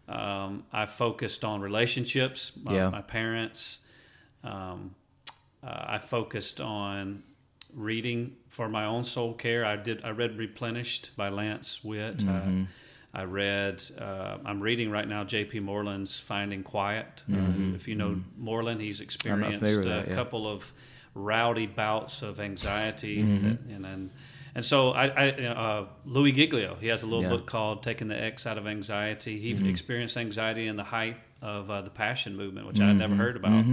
Um, 0.08 0.64
I 0.72 0.86
focused 0.86 1.44
on 1.44 1.60
relationships, 1.60 2.52
my, 2.62 2.74
Yeah. 2.74 2.90
my 2.90 3.00
parents. 3.00 3.78
Um, 4.44 4.94
uh, 5.64 5.84
I 5.94 5.98
focused 5.98 6.60
on 6.60 7.22
reading 7.74 8.36
for 8.48 8.68
my 8.68 8.84
own 8.84 9.02
soul 9.04 9.32
care. 9.34 9.64
I 9.64 9.76
did. 9.76 10.04
I 10.04 10.10
read 10.10 10.38
"Replenished" 10.38 11.16
by 11.16 11.28
Lance 11.28 11.82
Witt. 11.82 12.18
Mm-hmm. 12.18 12.64
I, 13.14 13.20
I 13.22 13.24
read. 13.24 13.82
Uh, 13.98 14.38
I'm 14.44 14.60
reading 14.60 14.90
right 14.92 15.08
now 15.08 15.24
J.P. 15.24 15.58
Moreland's 15.60 16.20
"Finding 16.20 16.62
Quiet." 16.62 17.24
Mm-hmm. 17.28 17.72
Uh, 17.72 17.74
if 17.74 17.88
you 17.88 17.96
know 17.96 18.20
Moreland, 18.38 18.80
he's 18.80 19.00
experienced 19.00 19.60
a 19.62 19.88
that, 19.88 20.08
yeah. 20.08 20.14
couple 20.14 20.46
of 20.46 20.72
rowdy 21.16 21.66
bouts 21.66 22.22
of 22.22 22.38
anxiety, 22.40 23.18
Mm-hmm. 23.22 23.48
that, 23.48 23.58
and 23.74 23.84
then 23.84 24.10
and 24.54 24.64
so 24.64 24.90
I, 24.92 25.06
I 25.08 25.24
you 25.36 25.42
know, 25.42 25.52
uh, 25.52 25.86
Louis 26.06 26.32
Giglio, 26.32 26.76
he 26.80 26.86
has 26.88 27.02
a 27.02 27.06
little 27.06 27.22
Yeah. 27.22 27.28
Mm-hmm. 27.28 27.36
book 27.38 27.46
called 27.46 27.82
"Taking 27.82 28.08
the 28.08 28.20
X 28.22 28.46
Out 28.46 28.58
of 28.58 28.66
Anxiety." 28.66 29.38
He 29.40 29.68
experienced 29.68 30.16
anxiety 30.16 30.66
in 30.66 30.76
the 30.76 30.84
height 30.84 31.16
of 31.42 31.70
uh, 31.70 31.82
the 31.82 31.90
Passion 31.90 32.36
movement, 32.36 32.66
which 32.66 32.80
I 32.80 32.86
had 32.86 32.96
never 32.96 33.14
Mm-hmm. 33.14 33.20
heard 33.22 33.36
about, 33.36 33.64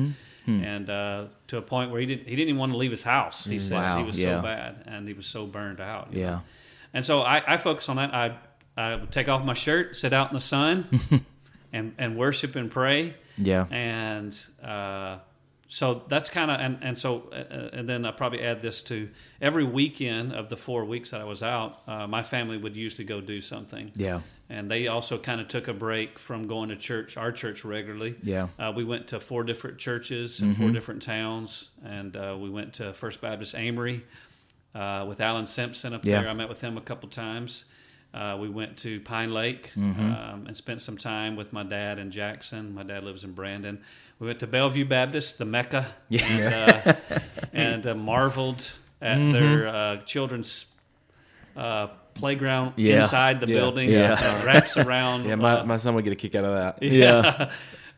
and 0.48 0.90
uh, 0.90 1.26
to 1.48 1.58
a 1.58 1.62
point 1.62 1.92
where 1.92 2.00
he 2.02 2.06
didn't 2.08 2.28
he 2.28 2.36
didn't 2.36 2.50
even 2.50 2.60
want 2.60 2.72
to 2.74 2.78
leave 2.78 2.92
his 2.92 3.04
house. 3.04 3.46
He 3.46 3.60
said 3.60 3.78
Mm. 3.78 3.82
Wow, 3.82 3.98
he 4.00 4.04
was 4.04 4.22
yeah. 4.22 4.38
so 4.38 4.42
bad 4.42 4.84
and 4.88 5.08
he 5.08 5.14
was 5.14 5.26
so 5.26 5.46
burned 5.46 5.80
out. 5.80 6.10
Yeah. 6.12 6.26
know. 6.32 6.42
and 6.94 7.06
so 7.06 7.22
I, 7.22 7.54
I 7.54 7.58
focus 7.58 7.88
on 7.90 7.96
that. 7.98 8.14
I 8.14 8.36
I 8.76 8.96
would 8.96 9.12
take 9.12 9.30
off 9.30 9.46
my 9.46 9.54
shirt, 9.54 9.96
sit 9.96 10.12
out 10.14 10.32
in 10.32 10.34
the 10.34 10.42
sun, 10.42 10.86
and 11.74 11.94
and 11.98 12.18
worship 12.18 12.56
and 12.58 12.70
pray 12.70 13.14
Yeah. 13.38 13.66
and 13.72 14.38
uh, 14.62 15.20
so 15.74 16.04
that's 16.08 16.30
kind 16.30 16.52
of 16.52 16.60
and, 16.60 16.78
and 16.84 16.96
so 16.96 17.30
uh, 17.32 17.76
and 17.78 17.90
then 17.90 18.06
I 18.06 18.12
probably 18.12 18.42
add 18.44 18.62
this 18.62 18.80
to 18.84 19.10
every 19.42 19.64
weekend 19.64 20.32
of 20.32 20.48
the 20.50 20.56
four 20.56 20.86
weeks 20.86 21.10
that 21.10 21.20
I 21.22 21.24
was 21.24 21.42
out, 21.42 21.82
uh, 21.88 22.06
my 22.06 22.22
family 22.22 22.58
would 22.58 22.76
usually 22.76 23.06
go 23.06 23.22
do 23.22 23.42
something. 23.42 23.92
Yeah. 23.96 24.20
And 24.50 24.70
they 24.70 24.86
also 24.88 25.18
kind 25.18 25.42
of 25.42 25.48
took 25.48 25.68
a 25.68 25.74
break 25.74 26.20
from 26.20 26.46
going 26.48 26.70
to 26.70 26.76
church, 26.76 27.18
our 27.18 27.32
church 27.32 27.66
regularly. 27.66 28.14
Yeah. 28.22 28.50
Uh, 28.60 28.72
we 28.76 28.84
went 28.84 29.08
to 29.08 29.20
four 29.20 29.44
different 29.44 29.80
churches 29.80 30.42
in 30.42 30.54
four 30.54 30.70
different 30.70 31.02
towns, 31.02 31.72
and 31.84 32.16
uh, 32.16 32.38
we 32.40 32.52
went 32.52 32.74
to 32.74 32.94
First 32.94 33.20
Baptist 33.20 33.56
Amory 33.56 34.04
uh, 34.76 35.06
with 35.10 35.22
Alan 35.22 35.48
Simpson 35.48 35.96
up 35.96 36.06
Yeah. 36.06 36.22
there. 36.22 36.30
I 36.30 36.34
met 36.34 36.50
with 36.50 36.62
him 36.62 36.78
a 36.78 36.82
couple 36.82 37.10
times. 37.10 37.66
Uh, 38.14 38.38
we 38.40 38.48
went 38.48 38.78
to 38.78 39.00
Pine 39.02 39.34
Lake 39.34 39.72
Mm-hmm. 39.76 40.02
um, 40.14 40.46
and 40.48 40.56
spent 40.56 40.82
some 40.82 40.98
time 40.98 41.36
with 41.36 41.52
my 41.52 41.64
dad 41.64 41.98
in 41.98 42.12
Jackson. 42.12 42.74
My 42.76 42.84
dad 42.84 43.04
lives 43.04 43.24
in 43.24 43.32
Brandon. 43.34 43.82
We 44.20 44.28
went 44.28 44.40
to 44.42 44.48
Bellevue 44.48 44.86
Baptist, 44.86 45.38
the 45.40 45.46
Mecca, 45.46 45.88
Yeah. 46.10 46.22
and, 46.26 46.88
uh, 46.88 47.20
and 47.54 47.88
uh, 47.88 47.96
marveled 47.96 48.72
at 49.02 49.18
Mm-hmm. 49.18 49.32
their 49.32 49.68
uh, 49.68 49.98
children's 50.02 50.68
uh, 51.58 51.88
playground 52.14 52.74
Yeah. 52.78 53.02
inside 53.02 53.40
the 53.42 53.48
Yeah. 53.48 53.56
building. 53.56 53.90
Yeah. 53.90 54.14
Uh, 54.20 54.46
wraps 54.46 54.78
around. 54.78 55.26
Yeah, 55.28 55.36
my, 55.36 55.64
my 55.64 55.78
son 55.78 55.96
would 55.96 56.04
get 56.04 56.14
a 56.14 56.16
kick 56.16 56.36
out 56.36 56.46
of 56.46 56.54
that. 56.54 56.84
Yeah. 56.92 57.50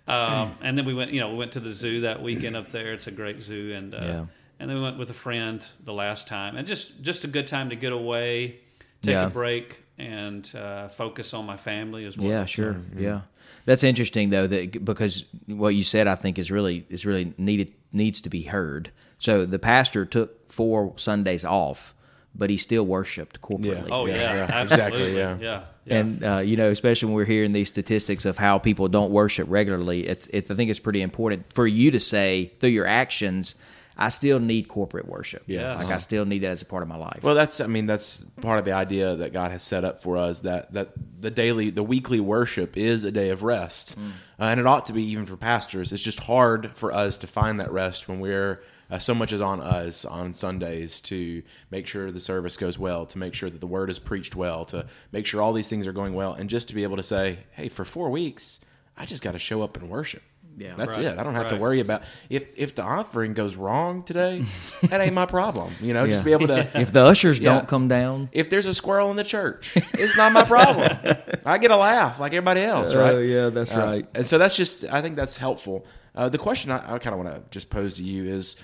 um, 0.07 0.55
and 0.61 0.77
then 0.77 0.85
we 0.85 0.93
went, 0.93 1.11
you 1.11 1.19
know, 1.19 1.29
we 1.31 1.35
went 1.37 1.51
to 1.53 1.59
the 1.59 1.69
zoo 1.71 2.01
that 2.01 2.21
weekend 2.21 2.55
up 2.55 2.69
there. 2.71 2.93
It's 2.93 3.07
a 3.07 3.11
great 3.11 3.39
zoo, 3.41 3.73
and 3.75 3.93
uh, 3.95 4.25
and 4.59 4.69
then 4.69 4.77
we 4.77 4.83
went 4.83 4.97
with 4.97 5.09
a 5.09 5.13
friend 5.15 5.65
the 5.83 5.93
last 5.93 6.27
time, 6.27 6.55
and 6.57 6.65
just 6.67 7.01
just 7.01 7.23
a 7.23 7.27
good 7.27 7.47
time 7.47 7.69
to 7.71 7.75
get 7.75 7.91
away, 7.91 8.59
take 9.05 9.13
Yeah. 9.13 9.27
a 9.27 9.29
break, 9.29 9.83
and 9.97 10.49
uh, 10.55 10.87
focus 10.89 11.33
on 11.33 11.45
my 11.45 11.57
family 11.57 12.05
as 12.05 12.17
well. 12.17 12.27
Yeah, 12.29 12.45
sure. 12.45 12.75
Yeah, 12.97 13.21
that's 13.65 13.83
interesting 13.83 14.29
though 14.29 14.47
that 14.47 14.83
because 14.83 15.23
what 15.47 15.69
you 15.75 15.83
said 15.83 16.07
I 16.07 16.15
think 16.15 16.37
is 16.39 16.51
really 16.51 16.85
is 16.89 17.05
really 17.05 17.33
needed 17.37 17.73
needs 17.93 18.21
to 18.21 18.29
be 18.29 18.41
heard. 18.43 18.91
So 19.17 19.45
the 19.45 19.59
pastor 19.59 20.05
took 20.05 20.51
four 20.51 20.93
Sundays 20.97 21.45
off, 21.45 21.93
but 22.35 22.49
he 22.49 22.57
still 22.57 22.85
worshipped 22.85 23.39
corporately. 23.41 23.87
Oh 23.91 24.05
yeah, 24.05 24.15
Yeah, 24.15 24.33
yeah, 24.35 24.41
absolutely. 24.51 24.63
exactly, 24.63 25.17
yeah. 25.17 25.37
yeah, 25.39 25.63
yeah. 25.85 25.97
And 25.97 26.23
uh, 26.25 26.37
you 26.39 26.57
know, 26.57 26.69
especially 26.69 27.07
when 27.07 27.15
we're 27.15 27.25
hearing 27.25 27.53
these 27.53 27.69
statistics 27.69 28.25
of 28.25 28.37
how 28.37 28.57
people 28.59 28.89
don't 28.89 29.11
worship 29.11 29.47
regularly, 29.49 30.05
it's, 30.07 30.27
it, 30.27 30.51
I 30.51 30.55
think 30.55 30.69
it's 30.69 30.79
pretty 30.79 31.01
important 31.01 31.53
for 31.53 31.65
you 31.65 31.91
to 31.91 31.99
say 32.01 32.51
through 32.59 32.71
your 32.71 32.85
actions, 32.87 33.55
I 33.97 34.09
still 34.09 34.39
need 34.39 34.67
corporate 34.67 35.07
worship. 35.07 35.43
Yeah. 35.47 35.75
like 35.75 35.89
I 35.89 35.99
still 35.99 36.25
need 36.25 36.39
that 36.39 36.51
as 36.51 36.61
a 36.61 36.65
part 36.65 36.83
of 36.83 36.89
my 36.89 36.97
life. 36.97 37.21
Well, 37.23 37.35
that's 37.35 37.61
I 37.61 37.67
mean 37.67 37.85
that's 37.85 38.21
part 38.41 38.59
of 38.59 38.65
the 38.65 38.73
idea 38.73 39.15
that 39.15 39.33
God 39.33 39.51
has 39.51 39.63
set 39.63 39.85
up 39.85 40.03
for 40.03 40.17
us 40.17 40.41
that 40.41 40.73
that 40.73 40.91
the 41.19 41.31
daily 41.31 41.69
the 41.69 41.83
weekly 41.83 42.19
worship 42.19 42.77
is 42.77 43.03
a 43.03 43.11
day 43.11 43.29
of 43.29 43.43
rest, 43.43 43.97
uh, 43.97 44.43
and 44.43 44.59
it 44.59 44.67
ought 44.67 44.85
to 44.87 44.93
be 44.93 45.03
even 45.03 45.25
for 45.25 45.37
pastors. 45.37 45.93
It's 45.93 46.03
just 46.03 46.19
hard 46.21 46.71
for 46.75 46.93
us 46.93 47.17
to 47.19 47.27
find 47.27 47.59
that 47.59 47.71
rest 47.71 48.07
when 48.09 48.19
we're 48.19 48.61
uh, 48.89 48.99
so 48.99 49.15
much 49.15 49.31
is 49.31 49.41
on 49.41 49.61
us 49.61 50.05
on 50.05 50.33
Sundays 50.33 51.01
to 51.01 51.41
make 51.71 51.87
sure 51.87 52.11
the 52.11 52.19
service 52.19 52.57
goes 52.57 52.77
well, 52.77 53.05
to 53.07 53.17
make 53.17 53.33
sure 53.33 53.49
that 53.49 53.59
the 53.59 53.67
word 53.67 53.89
is 53.89 53.97
preached 53.99 54.35
well, 54.35 54.65
to 54.65 54.85
make 55.11 55.25
sure 55.25 55.41
all 55.41 55.53
these 55.53 55.67
things 55.69 55.87
are 55.87 55.93
going 55.93 56.13
well, 56.13 56.33
and 56.33 56.49
just 56.49 56.67
to 56.67 56.75
be 56.75 56.83
able 56.83 56.97
to 56.97 57.03
say, 57.03 57.39
hey, 57.51 57.69
for 57.69 57.83
four 57.85 58.09
weeks, 58.09 58.59
I 58.97 59.05
just 59.05 59.23
got 59.23 59.31
to 59.31 59.39
show 59.39 59.63
up 59.63 59.77
and 59.77 59.89
worship. 59.89 60.21
Yeah. 60.57 60.73
that's 60.77 60.97
Right, 60.97 61.05
it. 61.07 61.17
I 61.19 61.23
don't 61.23 61.35
have 61.35 61.49
to 61.49 61.57
worry 61.57 61.79
about 61.81 62.03
if 62.29 62.45
if 62.55 62.75
the 62.75 62.83
offering 62.83 63.33
goes 63.33 63.55
wrong 63.55 64.03
today. 64.03 64.43
that 64.83 65.01
ain't 65.01 65.13
my 65.13 65.25
problem. 65.25 65.73
You 65.81 65.93
know, 65.93 66.07
just 66.07 66.23
be 66.23 66.31
able 66.31 66.47
to 66.47 66.69
if 66.79 66.91
the 66.93 67.01
ushers 67.03 67.39
Yeah. 67.39 67.53
don't 67.53 67.67
come 67.67 67.87
down, 67.87 68.29
if 68.31 68.49
there's 68.49 68.65
a 68.65 68.73
squirrel 68.73 69.11
in 69.11 69.17
the 69.17 69.23
church, 69.23 69.73
it's 69.75 70.15
not 70.17 70.31
my 70.31 70.43
problem. 70.45 70.89
I 71.45 71.57
get 71.57 71.71
a 71.71 71.77
laugh 71.77 72.19
like 72.19 72.33
everybody 72.33 72.61
else, 72.61 72.95
right? 72.95 73.13
Oh, 73.15 73.19
yeah, 73.19 73.49
that's 73.49 73.73
Uh, 73.75 73.79
right. 73.79 74.07
And 74.15 74.25
so 74.25 74.37
that's 74.37 74.55
just, 74.55 74.83
I 74.85 75.01
think 75.01 75.15
that's 75.15 75.37
helpful. 75.37 75.85
Uh, 76.15 76.29
the 76.29 76.37
question 76.37 76.71
I, 76.71 76.95
I 76.95 76.99
kind 76.99 77.13
of 77.13 77.23
want 77.23 77.35
to 77.35 77.41
just 77.51 77.69
pose 77.69 77.95
to 77.95 78.03
you 78.03 78.23
is, 78.25 78.55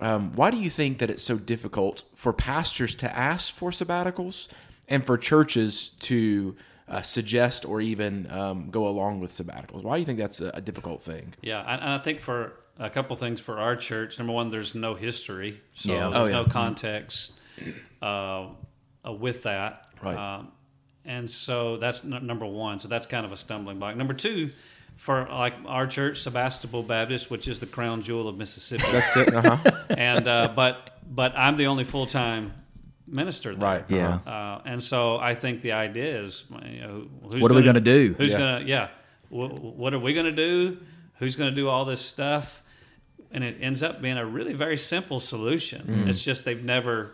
um, 0.00 0.32
why 0.34 0.50
do 0.50 0.56
you 0.58 0.70
think 0.70 0.98
that 0.98 1.10
it's 1.10 1.22
so 1.22 1.36
difficult 1.36 2.04
for 2.14 2.32
pastors 2.32 2.94
to 2.96 3.16
ask 3.16 3.52
for 3.52 3.70
sabbaticals 3.72 4.48
and 4.88 5.04
for 5.04 5.16
churches 5.18 5.88
to 6.00 6.54
uh, 6.88 7.02
suggest 7.02 7.64
or 7.64 7.80
even 7.80 8.30
um, 8.30 8.70
go 8.70 8.86
along 8.88 9.20
with 9.20 9.30
sabbaticals? 9.30 9.82
Why 9.82 9.96
do 9.96 10.00
you 10.00 10.06
think 10.06 10.18
that's 10.18 10.40
a, 10.40 10.50
a 10.54 10.60
difficult 10.60 11.02
thing? 11.02 11.34
Yeah, 11.42 11.60
and 11.60 11.80
and 11.80 11.90
I 11.90 11.98
think 11.98 12.20
for 12.20 12.52
a 12.78 12.90
couple 12.90 13.14
things 13.16 13.40
for 13.40 13.58
our 13.58 13.76
church, 13.76 14.18
number 14.18 14.32
one, 14.32 14.50
there's 14.50 14.74
no 14.74 14.94
history, 14.94 15.60
so 15.74 15.92
Yeah. 15.92 16.00
there's 16.10 16.16
Oh, 16.16 16.24
yeah. 16.26 16.32
no 16.32 16.44
context 16.44 17.32
uh, 18.02 18.48
uh, 19.06 19.12
with 19.12 19.44
that. 19.44 19.86
Right. 20.02 20.16
Um, 20.16 20.48
and 21.04 21.28
so 21.28 21.76
that's 21.76 22.04
n- 22.04 22.26
number 22.26 22.46
one. 22.46 22.78
So 22.78 22.88
that's 22.88 23.06
kind 23.06 23.24
of 23.26 23.32
a 23.32 23.36
stumbling 23.36 23.78
block. 23.78 23.94
Number 23.96 24.14
two, 24.14 24.50
for 24.96 25.26
like 25.30 25.54
our 25.66 25.86
church, 25.86 26.20
Sebastopol 26.22 26.82
Baptist, 26.82 27.30
which 27.30 27.46
is 27.46 27.60
the 27.60 27.66
crown 27.66 28.02
jewel 28.02 28.26
of 28.28 28.36
Mississippi, 28.36 28.84
That's 28.90 29.16
it. 29.16 29.34
Uh-huh. 29.34 29.70
and 29.96 30.26
uh, 30.26 30.52
but 30.54 30.98
but 31.08 31.32
I'm 31.36 31.56
the 31.56 31.66
only 31.66 31.84
full 31.84 32.06
time 32.06 32.52
minister 33.06 33.54
there. 33.54 33.60
Right. 33.80 33.84
Yeah. 33.88 34.18
Uh, 34.26 34.62
and 34.64 34.82
so 34.82 35.18
I 35.18 35.34
think 35.34 35.60
the 35.60 35.72
idea 35.72 36.22
is, 36.22 36.44
you 36.64 36.80
know, 36.80 37.06
who's 37.22 37.40
What 37.40 37.50
are 37.50 37.54
we 37.54 37.62
gonna 37.62 37.80
do? 37.80 38.14
Who's 38.16 38.32
Yeah. 38.32 38.38
gonna, 38.38 38.64
yeah, 38.66 38.88
wh- 39.28 39.62
what 39.78 39.92
are 39.94 39.98
we 39.98 40.14
gonna 40.14 40.32
do? 40.32 40.78
Who's 41.18 41.36
gonna 41.36 41.50
do 41.50 41.68
all 41.68 41.84
this 41.84 42.00
stuff? 42.00 42.62
And 43.30 43.42
it 43.44 43.58
ends 43.60 43.82
up 43.82 44.00
being 44.00 44.16
a 44.16 44.24
really 44.24 44.52
very 44.54 44.76
simple 44.78 45.20
solution. 45.20 46.04
It's 46.08 46.22
just 46.24 46.44
they've 46.44 46.64
never 46.64 47.10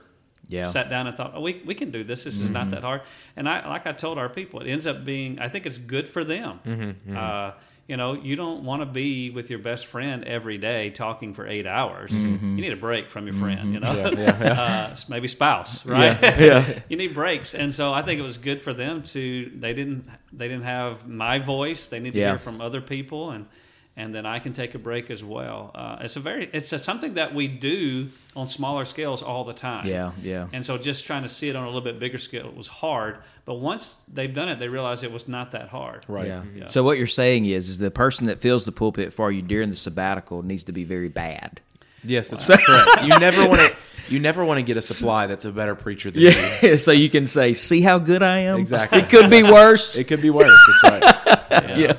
Yeah. 0.49 0.69
sat 0.69 0.91
down 0.91 1.07
and 1.07 1.17
thought, 1.17 1.33
oh, 1.35 1.41
we, 1.41 1.63
we 1.65 1.75
can 1.75 1.91
do 1.91 2.05
this. 2.05 2.25
This 2.25 2.41
is 2.41 2.51
not 2.51 2.71
that 2.71 2.83
hard. 2.83 3.03
And 3.37 3.49
I, 3.49 3.67
like 3.69 3.87
I 3.87 3.93
told 3.93 4.19
our 4.19 4.29
people, 4.29 4.61
it 4.61 4.69
ends 4.71 4.87
up 4.87 5.05
being, 5.05 5.39
I 5.39 5.49
think 5.49 5.65
it's 5.67 5.79
good 5.79 6.09
for 6.09 6.23
them. 6.25 6.97
Uh, 7.15 7.53
you 7.91 7.97
know, 7.97 8.13
you 8.15 8.37
don't 8.37 8.63
want 8.63 8.83
to 8.83 8.87
be 8.87 9.31
with 9.31 9.51
your 9.51 9.59
best 9.59 9.87
friend 9.87 10.23
every 10.25 10.59
day 10.59 10.91
talking 10.91 11.35
for 11.35 11.45
eight 11.45 11.67
hours. 11.67 12.13
You 12.13 12.39
need 12.39 12.73
a 12.73 12.77
break 12.77 13.11
from 13.11 13.27
your 13.27 13.35
friend, 13.35 13.75
you 13.75 13.81
know, 13.81 13.93
Yeah, 13.93 14.11
yeah, 14.17 14.43
yeah. 14.45 14.63
uh, 14.93 14.97
maybe 15.09 15.27
spouse, 15.27 15.85
right? 15.85 16.17
yeah. 16.23 16.79
you 16.89 16.97
need 16.97 17.15
breaks, 17.15 17.53
and 17.53 17.75
so 17.75 17.93
I 17.93 18.03
think 18.03 18.21
it 18.21 18.23
was 18.23 18.39
good 18.39 18.63
for 18.63 18.73
them 18.73 19.03
to. 19.15 19.51
They 19.57 19.75
didn't. 19.75 20.09
They 20.33 20.47
didn't 20.47 20.65
have 20.65 21.09
my 21.09 21.41
voice. 21.41 21.89
They 21.89 21.99
need 21.99 22.13
to 22.13 22.19
hear 22.31 22.39
from 22.39 22.61
other 22.61 22.81
people, 22.81 23.33
and 23.33 23.47
and 23.97 24.15
then 24.15 24.25
I 24.25 24.39
can 24.39 24.53
take 24.53 24.75
a 24.75 24.79
break 24.79 25.11
as 25.11 25.23
well. 25.23 25.73
Uh, 25.75 25.99
it's 26.01 26.17
a 26.17 26.21
very. 26.21 26.49
It's 26.53 26.73
a, 26.73 26.79
something 26.79 27.15
that 27.15 27.35
we 27.35 27.49
do 27.49 28.09
on 28.37 28.49
smaller 28.49 28.85
scales 28.85 29.23
all 29.23 29.45
the 29.45 29.53
time. 29.53 29.87
Yeah, 29.87 30.13
yeah. 30.23 30.47
And 30.53 30.65
so 30.65 30.79
just 30.79 31.05
trying 31.05 31.23
to 31.23 31.29
see 31.29 31.49
it 31.49 31.57
on 31.57 31.65
a 31.65 31.67
little 31.67 31.81
bit 31.81 31.99
bigger 31.99 32.19
scale 32.19 32.51
was 32.51 32.67
hard. 32.67 33.19
But 33.45 33.55
once 33.55 34.01
they've 34.13 34.33
done 34.33 34.49
it, 34.49 34.59
they 34.59 34.69
realize 34.69 35.03
it 35.03 35.13
was 35.13 35.27
not 35.27 35.51
that 35.53 35.69
hard. 35.69 36.05
Right. 36.09 36.27
Yeah. 36.27 36.43
Yeah. 36.55 36.69
So 36.69 36.83
what 36.83 36.99
you're 36.99 37.07
saying 37.07 37.47
is, 37.47 37.69
is 37.69 37.79
the 37.79 37.91
person 37.91 38.27
that 38.27 38.41
fills 38.41 38.65
the 38.65 38.73
pulpit 38.73 39.13
for 39.13 39.33
you 39.33 39.43
during 39.43 39.71
the 39.71 39.77
sabbatical 39.77 40.43
needs 40.43 40.65
to 40.65 40.73
be 40.73 40.85
very 40.85 41.09
bad. 41.09 41.61
Yes, 42.05 42.31
that's 42.31 42.47
correct. 42.47 43.03
You 43.03 43.19
never 43.19 43.47
want 43.47 43.61
to. 43.61 43.77
You 44.09 44.19
never 44.19 44.45
want 44.45 44.59
to 44.59 44.63
get 44.63 44.77
a 44.77 44.83
supply 44.83 45.27
that's 45.29 45.45
a 45.45 45.53
better 45.53 45.75
preacher 45.77 46.11
than 46.11 46.23
you. 46.23 46.31
So 46.79 46.91
you 46.91 47.09
can 47.11 47.27
say, 47.27 47.55
"See 47.55 47.81
how 47.81 47.99
good 47.99 48.23
I 48.23 48.39
am." 48.41 48.59
Exactly. 48.59 49.01
It 49.01 49.09
could 49.09 49.31
be 49.31 49.43
worse. 49.43 49.97
It 49.97 50.05
could 50.05 50.23
be 50.23 50.31
worse. 50.31 50.51
That's 50.83 51.03
right. 51.03 51.10
Yeah. 51.81 51.93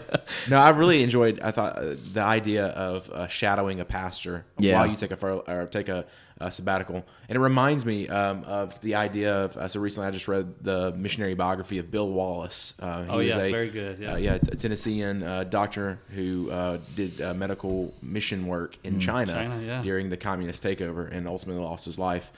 No, 0.49 0.57
I 0.57 0.69
really 0.69 1.03
enjoyed. 1.03 1.39
I 1.41 1.51
thought 1.51 1.77
uh, 1.77 1.95
the 2.13 2.21
idea 2.21 2.67
of 2.67 3.09
uh, 3.09 3.27
shadowing 3.27 3.79
a 3.79 3.85
pastor 3.85 4.45
Yeah. 4.57 4.75
while 4.77 4.87
you 4.87 4.95
take 4.95 5.11
a 5.11 5.17
furl- 5.17 5.43
or 5.47 5.67
take 5.67 5.89
a, 5.89 6.05
a 6.39 6.49
sabbatical, 6.51 7.05
and 7.29 7.35
it 7.35 7.39
reminds 7.39 7.85
me 7.85 8.07
um, 8.07 8.43
of 8.45 8.79
the 8.81 8.95
idea 8.95 9.33
of. 9.45 9.55
Uh, 9.57 9.67
so 9.67 9.79
recently, 9.79 10.07
I 10.07 10.11
just 10.11 10.27
read 10.27 10.63
the 10.63 10.91
missionary 10.93 11.35
biography 11.35 11.77
of 11.79 11.91
Bill 11.91 12.09
Wallace. 12.09 12.73
Uh, 12.79 13.03
he 13.03 13.09
Oh, 13.09 13.17
was 13.17 13.27
yeah, 13.27 13.37
a, 13.39 13.51
very 13.51 13.69
good, 13.69 13.99
yeah. 13.99 14.13
uh, 14.13 14.17
yeah, 14.17 14.33
a 14.35 14.39
Tennessean 14.55 15.21
uh, 15.23 15.43
doctor 15.43 15.99
who 16.09 16.49
uh, 16.49 16.77
did 16.95 17.21
uh, 17.21 17.33
medical 17.33 17.93
mission 18.01 18.47
work 18.47 18.77
in 18.83 18.99
China, 18.99 19.33
Mm, 19.33 19.35
China, 19.35 19.61
yeah. 19.63 19.81
during 19.83 20.09
the 20.09 20.17
communist 20.17 20.63
takeover, 20.63 21.11
and 21.11 21.27
ultimately 21.27 21.61
lost 21.61 21.85
his 21.85 21.99
life. 21.99 22.31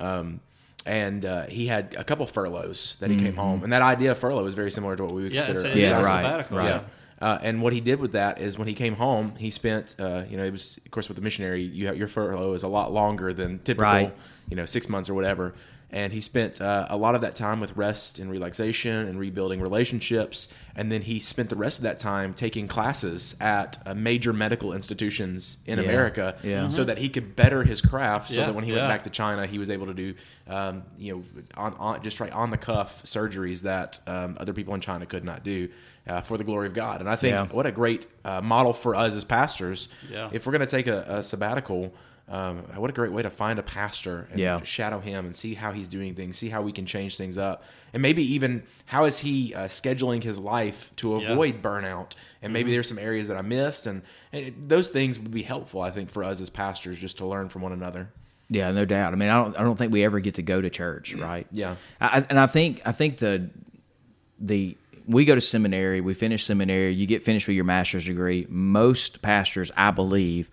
Um, 0.00 0.40
and 0.88 1.24
uh, 1.26 1.46
he 1.46 1.66
had 1.66 1.94
a 1.98 2.02
couple 2.04 2.26
furloughs 2.26 2.96
that 3.00 3.10
he 3.10 3.16
came 3.16 3.36
home, 3.36 3.62
and 3.62 3.72
that 3.72 3.82
idea 3.82 4.10
of 4.12 4.18
furlough 4.18 4.46
is 4.46 4.54
very 4.54 4.70
similar 4.70 4.96
to 4.96 5.04
what 5.04 5.12
we 5.14 5.22
would 5.24 5.32
Yeah, 5.34 5.44
consider. 5.46 5.58
it's, 5.58 5.64
a 5.68 5.72
it's 5.72 5.80
Yeah, 5.82 6.00
a 6.00 6.02
right, 6.04 6.22
sabbatical. 6.22 6.56
right. 6.58 6.66
yeah. 6.68 6.80
Uh, 7.20 7.36
and 7.42 7.60
what 7.62 7.72
he 7.72 7.80
did 7.80 7.98
with 8.00 8.12
that 8.12 8.40
is 8.40 8.56
when 8.58 8.68
he 8.68 8.74
came 8.74 8.94
home, 8.94 9.34
he 9.36 9.50
spent, 9.50 9.96
uh, 9.98 10.22
you 10.30 10.36
know, 10.36 10.44
it 10.44 10.52
was, 10.52 10.78
of 10.84 10.90
course, 10.92 11.08
with 11.08 11.16
the 11.16 11.22
missionary, 11.22 11.62
you 11.62 11.88
have, 11.88 11.96
your 11.96 12.06
furlough 12.08 12.54
is 12.54 12.62
a 12.62 12.68
lot 12.68 12.92
longer 12.92 13.32
than 13.32 13.58
typical, 13.58 13.82
Right. 13.92 14.14
you 14.48 14.56
know, 14.56 14.64
six 14.64 14.88
months 14.88 15.08
or 15.10 15.14
whatever. 15.14 15.52
And 15.90 16.12
he 16.12 16.20
spent 16.20 16.60
uh, 16.60 16.86
a 16.90 16.96
lot 16.96 17.14
of 17.14 17.20
that 17.22 17.34
time 17.34 17.60
with 17.60 17.76
rest 17.76 18.18
and 18.18 18.30
relaxation 18.30 19.08
and 19.08 19.18
rebuilding 19.18 19.60
relationships. 19.60 20.52
And 20.76 20.92
then 20.92 21.02
he 21.02 21.18
spent 21.18 21.48
the 21.48 21.56
rest 21.56 21.78
of 21.78 21.84
that 21.84 21.98
time 21.98 22.34
taking 22.34 22.68
classes 22.68 23.34
at 23.40 23.78
uh, 23.86 23.94
major 23.94 24.32
medical 24.32 24.72
institutions 24.74 25.58
in 25.66 25.78
Yeah. 25.78 25.84
America, 25.86 26.36
Yeah. 26.42 26.68
so 26.68 26.84
that 26.84 26.98
he 26.98 27.08
could 27.08 27.34
better 27.34 27.64
his 27.64 27.80
craft. 27.80 28.28
So 28.30 28.40
Yeah, 28.40 28.46
that 28.46 28.54
when 28.54 28.64
he 28.64 28.70
yeah. 28.72 28.78
went 28.78 28.88
back 28.90 29.02
to 29.04 29.10
China, 29.10 29.46
he 29.46 29.58
was 29.58 29.70
able 29.70 29.86
to 29.86 29.94
do, 29.94 30.14
um, 30.46 30.82
you 30.98 31.14
know, 31.16 31.42
on, 31.56 31.74
on 31.78 32.02
just 32.02 32.20
right 32.20 32.32
on 32.32 32.50
the 32.50 32.58
cuff 32.58 33.02
surgeries 33.04 33.62
that 33.62 33.98
um, 34.06 34.36
other 34.38 34.52
people 34.52 34.74
in 34.74 34.80
China 34.80 35.06
could 35.06 35.24
not 35.24 35.42
do. 35.42 35.68
Uh, 36.06 36.22
for 36.22 36.38
the 36.38 36.44
glory 36.44 36.66
of 36.66 36.72
God, 36.72 37.00
and 37.00 37.10
I 37.10 37.16
think 37.16 37.34
Yeah. 37.34 37.44
what 37.48 37.66
a 37.66 37.70
great 37.70 38.06
uh, 38.24 38.40
model 38.40 38.72
for 38.72 38.94
us 38.96 39.14
as 39.14 39.26
pastors. 39.26 39.90
Yeah. 40.10 40.30
If 40.32 40.46
we're 40.46 40.52
going 40.52 40.60
to 40.60 40.66
take 40.66 40.86
a, 40.86 41.04
a 41.06 41.22
sabbatical, 41.22 41.92
um, 42.28 42.58
what 42.76 42.90
a 42.90 42.92
great 42.92 43.12
way 43.12 43.22
to 43.22 43.30
find 43.30 43.58
a 43.58 43.62
pastor 43.62 44.28
and 44.30 44.38
Yeah. 44.38 44.62
shadow 44.62 45.00
him 45.00 45.24
and 45.26 45.34
see 45.34 45.54
how 45.54 45.72
he's 45.72 45.88
doing 45.88 46.14
things, 46.14 46.36
see 46.36 46.50
how 46.50 46.60
we 46.62 46.72
can 46.72 46.84
change 46.86 47.16
things 47.16 47.38
up, 47.38 47.64
and 47.92 48.02
maybe 48.02 48.22
even 48.34 48.62
how 48.86 49.04
is 49.06 49.18
he 49.18 49.54
uh, 49.54 49.68
scheduling 49.68 50.22
his 50.22 50.38
life 50.38 50.90
to 50.96 51.12
Yeah. 51.12 51.18
Mm-hmm. 51.20 51.32
avoid 51.32 51.62
burnout. 51.62 52.12
And 52.42 52.52
maybe 52.52 52.70
there's 52.70 52.86
some 52.88 52.98
areas 52.98 53.28
that 53.28 53.36
I 53.36 53.42
missed, 53.42 53.86
and, 53.86 54.02
and 54.32 54.46
it- 54.46 54.68
those 54.68 54.90
things 54.90 55.18
would 55.18 55.30
be 55.32 55.42
helpful, 55.42 55.80
I 55.80 55.90
think, 55.90 56.10
for 56.10 56.22
us 56.22 56.40
as 56.40 56.50
pastors 56.50 56.98
just 56.98 57.18
to 57.18 57.26
learn 57.26 57.48
from 57.48 57.62
one 57.62 57.72
another. 57.72 58.10
Yeah, 58.50 58.70
no 58.72 58.84
doubt. 58.84 59.12
I 59.12 59.16
mean, 59.16 59.28
I 59.28 59.42
don't, 59.42 59.56
I 59.58 59.62
don't 59.62 59.76
think 59.76 59.92
we 59.92 60.04
ever 60.04 60.20
get 60.20 60.34
to 60.34 60.42
go 60.42 60.60
to 60.60 60.70
church, 60.70 61.14
right? 61.14 61.46
Yeah. 61.52 61.76
I, 62.00 62.24
and 62.30 62.38
I 62.38 62.46
think, 62.46 62.80
I 62.86 62.92
think 62.92 63.18
the, 63.18 63.50
the, 64.40 64.76
we 65.06 65.24
go 65.24 65.34
to 65.34 65.40
seminary, 65.40 66.00
we 66.00 66.14
finish 66.14 66.44
seminary, 66.44 66.92
you 66.94 67.06
get 67.06 67.22
finished 67.22 67.46
with 67.48 67.56
your 67.56 67.64
master's 67.64 68.06
degree. 68.06 68.46
Most 68.48 69.20
pastors, 69.22 69.70
I 69.76 69.90
believe, 69.90 70.50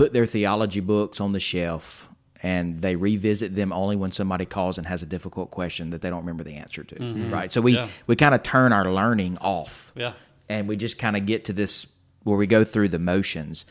put 0.00 0.12
their 0.14 0.26
theology 0.26 0.80
books 0.80 1.20
on 1.20 1.32
the 1.32 1.40
shelf 1.40 2.08
and 2.42 2.80
they 2.80 2.96
revisit 2.96 3.54
them 3.54 3.70
only 3.70 3.96
when 3.96 4.10
somebody 4.10 4.46
calls 4.46 4.78
and 4.78 4.86
has 4.86 5.02
a 5.02 5.06
difficult 5.06 5.50
question 5.50 5.90
that 5.90 6.00
they 6.00 6.08
don't 6.08 6.20
remember 6.20 6.42
the 6.42 6.54
answer 6.54 6.82
to, 6.82 6.96
right? 7.30 7.52
So 7.52 7.60
we, 7.60 7.74
Yeah. 7.74 7.88
we 8.06 8.16
kind 8.16 8.34
of 8.34 8.42
turn 8.42 8.72
our 8.72 8.90
learning 8.90 9.36
off 9.42 9.92
Yeah. 9.94 10.12
and 10.48 10.66
we 10.66 10.76
just 10.76 10.98
kind 10.98 11.16
of 11.18 11.26
get 11.26 11.44
to 11.46 11.52
this 11.52 11.86
where 12.24 12.38
we 12.38 12.46
go 12.46 12.64
through 12.64 12.88
the 12.88 12.98
motions 12.98 13.64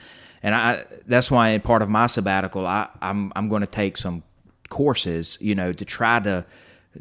and 0.43 0.55
i 0.55 0.83
that's 1.07 1.29
why 1.29 1.50
in 1.50 1.62
part 1.62 1.81
of 1.83 1.89
my 1.89 2.07
sabbatical 2.07 2.65
i 2.65 2.88
i'm 3.01 3.31
i'm 3.36 3.48
going 3.50 3.62
to 3.62 3.67
take 3.67 3.95
some 3.98 4.24
courses 4.69 5.38
you 5.41 5.53
know 5.55 5.71
to 5.74 5.86
try 5.86 6.19
to 6.19 6.45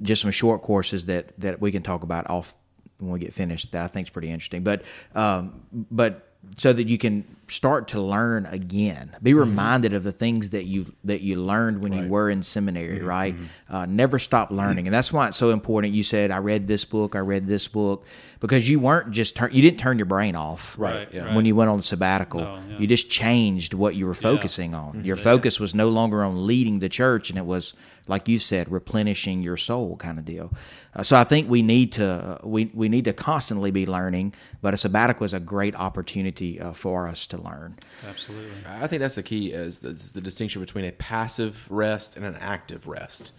just 0.02 0.20
some 0.22 0.30
short 0.30 0.60
courses 0.62 1.04
that 1.06 1.32
that 1.38 1.60
we 1.60 1.70
can 1.72 1.82
talk 1.82 2.02
about 2.02 2.28
off 2.28 2.54
when 2.98 3.12
we 3.12 3.18
get 3.18 3.32
finished 3.32 3.72
that 3.72 3.82
i 3.82 3.86
think 3.86 4.06
is 4.06 4.10
pretty 4.10 4.28
interesting 4.30 4.62
but 4.62 4.82
um 5.14 5.60
but 5.90 6.12
so 6.56 6.72
that 6.72 6.86
you 6.88 6.98
can 6.98 7.24
start 7.50 7.88
to 7.88 8.00
learn 8.00 8.46
again. 8.46 9.16
Be 9.22 9.34
reminded 9.34 9.92
of 9.92 10.02
the 10.02 10.12
things 10.12 10.50
that 10.50 10.64
you 10.64 10.92
that 11.04 11.20
you 11.20 11.36
learned 11.36 11.82
when 11.82 11.92
you 11.92 12.08
were 12.08 12.28
in 12.30 12.42
seminary 12.42 13.00
right? 13.00 13.34
Uh, 13.68 13.86
never 13.86 14.18
stop 14.18 14.50
learning. 14.50 14.86
And 14.86 14.94
that's 14.94 15.12
why 15.12 15.28
it's 15.28 15.36
so 15.36 15.50
important. 15.50 15.94
You 15.94 16.02
said 16.02 16.30
i 16.30 16.38
read 16.38 16.66
this 16.66 16.84
book 16.84 17.14
i 17.16 17.20
read 17.20 17.46
this 17.46 17.68
book 17.68 18.04
because 18.40 18.68
you 18.68 18.80
weren't 18.80 19.10
just 19.10 19.36
turn 19.36 19.50
you 19.52 19.62
didn't 19.62 19.80
turn 19.80 19.98
your 19.98 20.06
brain 20.06 20.36
off 20.36 20.76
Right, 20.78 21.08
yeah. 21.12 21.34
when 21.34 21.44
you 21.44 21.54
went 21.56 21.70
on 21.70 21.76
the 21.78 21.82
sabbatical. 21.82 22.40
No, 22.40 22.60
yeah. 22.68 22.78
you 22.78 22.86
just 22.86 23.10
changed 23.10 23.74
what 23.74 23.94
you 23.94 24.06
were 24.06 24.14
focusing 24.14 24.74
on. 24.74 25.04
Your 25.04 25.16
focus 25.16 25.58
was 25.58 25.74
no 25.74 25.88
longer 25.88 26.22
on 26.22 26.46
leading 26.46 26.78
the 26.78 26.88
church 26.88 27.30
and 27.30 27.38
it 27.38 27.46
was 27.46 27.74
like 28.06 28.26
you 28.28 28.38
said 28.38 28.70
replenishing 28.70 29.42
your 29.42 29.56
soul 29.56 29.96
kind 29.96 30.18
of 30.18 30.24
deal. 30.24 30.52
Uh, 30.94 31.02
so 31.02 31.16
i 31.16 31.24
think 31.24 31.48
we 31.48 31.62
need 31.62 31.92
to 31.92 32.06
uh, 32.06 32.38
we, 32.42 32.70
we 32.74 32.88
need 32.88 33.04
to 33.04 33.12
constantly 33.12 33.70
be 33.70 33.86
learning 33.86 34.34
but 34.62 34.72
a 34.74 34.76
sabbatical 34.76 35.24
is 35.24 35.34
a 35.34 35.40
great 35.40 35.74
opportunity 35.76 36.58
uh, 36.60 36.72
for 36.72 37.06
us 37.06 37.26
to 37.26 37.36
learn 37.40 37.76
Absolutely. 38.08 38.50
I 38.66 38.86
think 38.86 39.00
that's 39.00 39.14
the 39.16 39.22
key 39.22 39.52
is 39.52 39.78
the, 39.80 39.90
is 39.90 40.12
the 40.12 40.20
distinction 40.20 40.60
between 40.60 40.84
a 40.84 40.92
passive 40.92 41.70
rest 41.70 42.16
and 42.16 42.24
an 42.24 42.36
active 42.40 42.86
rest. 42.86 43.32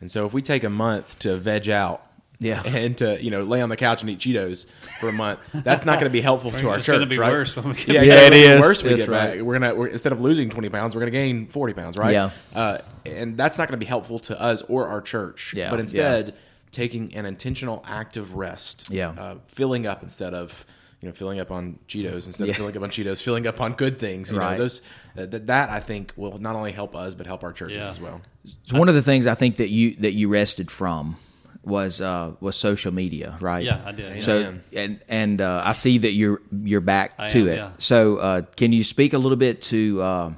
And 0.00 0.10
so 0.10 0.26
if 0.26 0.32
we 0.34 0.42
take 0.42 0.62
a 0.64 0.70
month 0.70 1.18
to 1.20 1.36
veg 1.36 1.68
out 1.70 2.02
Yeah. 2.38 2.62
and 2.66 2.96
to, 2.98 3.22
you 3.22 3.30
know, 3.30 3.42
lay 3.42 3.62
on 3.62 3.68
the 3.70 3.76
couch 3.76 4.02
and 4.02 4.10
eat 4.10 4.18
Cheetos 4.18 4.66
for 5.00 5.08
a 5.08 5.12
month, 5.12 5.40
that's 5.54 5.84
not 5.86 5.98
going 5.98 6.10
to 6.10 6.12
be 6.12 6.20
helpful 6.20 6.50
to 6.60 6.68
our 6.68 6.76
It's 6.76 6.86
church, 6.86 6.96
It's 6.96 7.04
gonna 7.04 7.06
be 7.06 7.18
right? 7.18 7.30
worse 7.32 7.56
when 7.56 7.68
we 7.70 7.74
get 7.74 7.88
yeah, 7.88 7.94
back. 8.00 8.06
Yeah, 8.06 8.12
exactly. 8.26 8.40
it 8.40 8.46
The 8.48 8.54
is. 8.54 8.60
Worse 8.60 8.82
we 8.82 8.96
get 8.96 9.08
right. 9.08 9.34
back. 9.36 9.40
We're 9.42 9.58
going 9.58 9.70
to, 9.72 9.78
we're, 9.78 9.86
instead 9.88 10.12
of 10.12 10.20
losing 10.20 10.50
20 10.50 10.68
pounds, 10.68 10.94
we're 10.94 11.00
going 11.00 11.12
to 11.12 11.18
gain 11.18 11.46
40 11.46 11.72
pounds, 11.74 11.96
right? 11.96 12.12
Yeah. 12.12 12.30
Uh, 12.54 12.78
and 13.06 13.36
that's 13.38 13.56
not 13.58 13.68
going 13.68 13.78
to 13.80 13.84
be 13.84 13.88
helpful 13.88 14.18
to 14.20 14.38
us 14.40 14.60
or 14.62 14.86
our 14.88 15.00
church. 15.00 15.54
Yeah, 15.56 15.70
But 15.70 15.76
yeah. 15.76 15.82
instead, 15.82 16.34
taking 16.72 17.14
an 17.14 17.24
intentional 17.24 17.82
active 17.88 18.34
rest, 18.34 18.90
Yeah. 18.90 19.10
uh, 19.10 19.36
filling 19.46 19.86
up 19.86 20.02
instead 20.02 20.34
of, 20.34 20.66
you 21.06 21.12
know, 21.12 21.14
filling 21.14 21.38
up 21.38 21.50
on 21.52 21.78
Cheetos 21.86 22.26
instead 22.26 22.46
Yeah. 22.48 22.50
of 22.50 22.56
filling 22.56 22.76
up 22.76 22.82
on 22.82 22.90
Cheetos, 22.90 23.22
filling 23.22 23.46
up 23.46 23.60
on 23.60 23.74
good 23.74 23.98
things. 23.98 24.32
You 24.32 24.38
Right. 24.38 24.52
know, 24.58 24.64
those 24.64 24.82
that, 25.14 25.46
that 25.46 25.70
I 25.70 25.78
think 25.78 26.12
will 26.16 26.38
not 26.38 26.56
only 26.56 26.72
help 26.72 26.96
us 26.96 27.14
but 27.14 27.26
help 27.26 27.44
our 27.44 27.52
churches 27.52 27.76
Yeah. 27.78 27.88
as 27.90 28.00
well. 28.00 28.20
so 28.64 28.76
one 28.78 28.88
of 28.88 28.94
the 28.94 29.02
things 29.02 29.26
i 29.26 29.34
think 29.34 29.56
that 29.56 29.70
you 29.70 29.96
that 29.96 30.12
you 30.14 30.28
rested 30.28 30.70
from 30.70 31.16
was 31.64 32.00
uh 32.00 32.32
was 32.40 32.54
social 32.54 32.92
media 32.92 33.36
right 33.40 33.64
Yeah, 33.64 33.82
I 33.84 33.92
did. 33.92 34.24
So 34.24 34.36
Amen. 34.38 34.60
and 34.72 35.00
and 35.08 35.40
uh, 35.40 35.62
I 35.64 35.72
see 35.72 35.98
that 35.98 36.12
you're 36.12 36.40
you're 36.70 36.80
back 36.96 37.14
I 37.18 37.28
to 37.30 37.40
am, 37.40 37.48
it. 37.48 37.56
yeah. 37.56 37.70
So 37.78 38.18
uh, 38.18 38.42
can 38.56 38.72
you 38.72 38.84
speak 38.84 39.12
a 39.14 39.18
little 39.18 39.36
bit 39.46 39.62
to, 39.62 40.00
uh, 40.02 40.32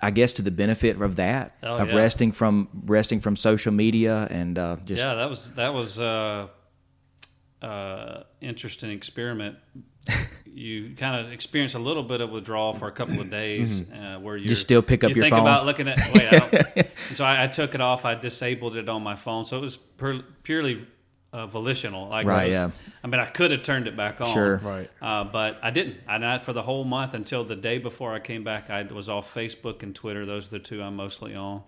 I 0.00 0.10
guess, 0.10 0.32
to 0.32 0.42
the 0.42 0.50
benefit 0.50 1.00
of 1.00 1.16
that 1.16 1.56
Oh, 1.62 1.76
of 1.76 1.88
yeah. 1.90 1.96
resting 1.96 2.32
from 2.32 2.68
resting 2.86 3.20
from 3.20 3.36
social 3.36 3.72
media 3.72 4.26
and 4.30 4.58
uh, 4.58 4.76
just 4.86 5.02
yeah, 5.02 5.14
that 5.14 5.28
was 5.28 5.50
that 5.52 5.74
was 5.74 6.00
uh, 6.00 6.46
uh, 7.62 8.22
interesting 8.40 8.90
experiment. 8.90 9.56
you 10.46 10.94
kind 10.96 11.24
of 11.26 11.30
experience 11.32 11.74
a 11.74 11.78
little 11.78 12.02
bit 12.02 12.20
of 12.20 12.30
withdrawal 12.30 12.72
for 12.72 12.88
a 12.88 12.92
couple 12.92 13.20
of 13.20 13.28
days, 13.30 13.88
uh, 13.92 14.18
where 14.18 14.36
you 14.36 14.46
Mm-hmm. 14.46 14.54
still 14.54 14.82
pick 14.82 15.04
up 15.04 15.10
you 15.10 15.16
your 15.16 15.24
think 15.24 15.34
phone? 15.34 15.40
about 15.42 15.66
looking 15.66 15.88
at. 15.88 15.98
Wait, 16.14 16.28
I 16.32 16.82
so 17.14 17.24
I, 17.24 17.44
I 17.44 17.46
took 17.48 17.74
it 17.74 17.80
off. 17.80 18.04
I 18.04 18.14
disabled 18.14 18.76
it 18.76 18.88
on 18.88 19.02
my 19.02 19.14
phone, 19.16 19.44
so 19.44 19.58
it 19.58 19.60
was 19.60 19.76
pur- 19.76 20.24
purely 20.42 20.86
uh, 21.32 21.46
volitional. 21.46 22.08
Like 22.08 22.26
it 22.26 22.28
Right, 22.28 22.42
was- 22.44 22.52
yeah. 22.52 22.70
I 23.02 23.06
mean, 23.06 23.20
I 23.20 23.26
could 23.26 23.50
have 23.50 23.62
turned 23.62 23.86
it 23.86 23.96
back 23.96 24.20
on. 24.20 24.26
Sure. 24.26 24.56
Right. 24.58 24.90
Uh, 25.00 25.24
but 25.24 25.58
I 25.62 25.70
didn't. 25.70 25.96
I 26.06 26.18
not 26.18 26.44
for 26.44 26.52
the 26.52 26.62
whole 26.62 26.84
month 26.84 27.14
until 27.14 27.44
the 27.44 27.56
day 27.56 27.78
before 27.78 28.12
I 28.12 28.18
came 28.20 28.44
back. 28.44 28.68
I 28.68 28.82
was 28.82 29.08
off 29.08 29.32
Facebook 29.32 29.82
and 29.82 29.94
Twitter. 29.94 30.26
Those 30.26 30.48
are 30.48 30.50
the 30.50 30.58
two 30.58 30.82
I'm 30.82 30.96
mostly 30.96 31.34
on. 31.34 31.62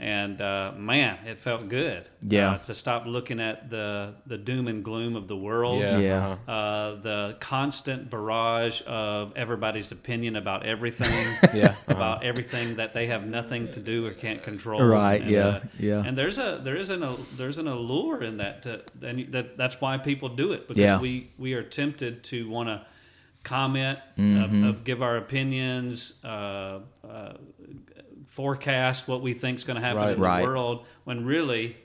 And 0.00 0.40
uh, 0.40 0.72
man, 0.76 1.18
it 1.26 1.38
felt 1.40 1.68
good. 1.68 2.04
Mm-hmm. 2.04 2.32
Yeah. 2.32 2.50
Uh, 2.52 2.58
to 2.58 2.74
stop 2.74 3.06
looking 3.06 3.40
at 3.40 3.68
the 3.70 4.14
the 4.26 4.38
doom 4.38 4.68
and 4.68 4.84
gloom 4.84 5.16
of 5.16 5.28
the 5.28 5.36
world. 5.36 5.80
Yeah. 5.80 5.98
Yeah. 5.98 6.26
uh-huh. 6.46 6.50
Uh, 6.52 6.94
the 7.02 7.36
constant 7.40 8.10
barrage 8.10 8.80
of 8.86 9.32
everybody's 9.36 9.92
opinion 9.92 10.36
about 10.36 10.64
everything. 10.66 11.10
Yeah, 11.52 11.70
uh-huh. 11.70 11.92
About 11.92 12.24
everything 12.24 12.76
that 12.76 12.94
they 12.94 13.06
have 13.06 13.26
nothing 13.26 13.72
to 13.72 13.80
do 13.80 14.06
or 14.06 14.12
can't 14.12 14.42
control. 14.42 14.82
Right, 14.82 15.20
And, 15.20 15.30
yeah, 15.30 15.46
uh, 15.46 15.60
yeah. 15.78 16.02
And 16.06 16.16
there's 16.16 16.38
a 16.38 16.60
there 16.62 16.76
is 16.76 16.90
an 16.90 17.02
a, 17.02 17.16
there's 17.36 17.58
an 17.58 17.66
allure 17.66 18.22
in 18.22 18.36
that, 18.38 18.62
to, 18.62 18.82
and 19.02 19.20
that 19.32 19.56
that's 19.56 19.80
why 19.80 19.96
people 19.98 20.28
do 20.28 20.52
it 20.52 20.68
because 20.68 20.78
Yeah. 20.82 21.00
we 21.00 21.28
we 21.38 21.54
are 21.54 21.62
tempted 21.62 22.22
to 22.24 22.48
want 22.48 22.68
to 22.68 22.84
comment, 23.42 23.98
Mm-hmm. 24.18 24.64
uh, 24.64 24.68
uh, 24.68 24.72
give 24.84 25.02
our 25.02 25.16
opinions, 25.16 26.14
uh, 26.24 26.80
uh, 27.08 27.32
forecast 28.26 29.08
what 29.08 29.22
we 29.22 29.32
think 29.32 29.58
is 29.58 29.64
going 29.64 29.76
to 29.80 29.84
happen 29.86 30.02
Right. 30.02 30.10
in 30.12 30.16
the 30.20 30.26
Right. 30.26 30.44
world, 30.44 30.86
when 31.04 31.24
really 31.24 31.76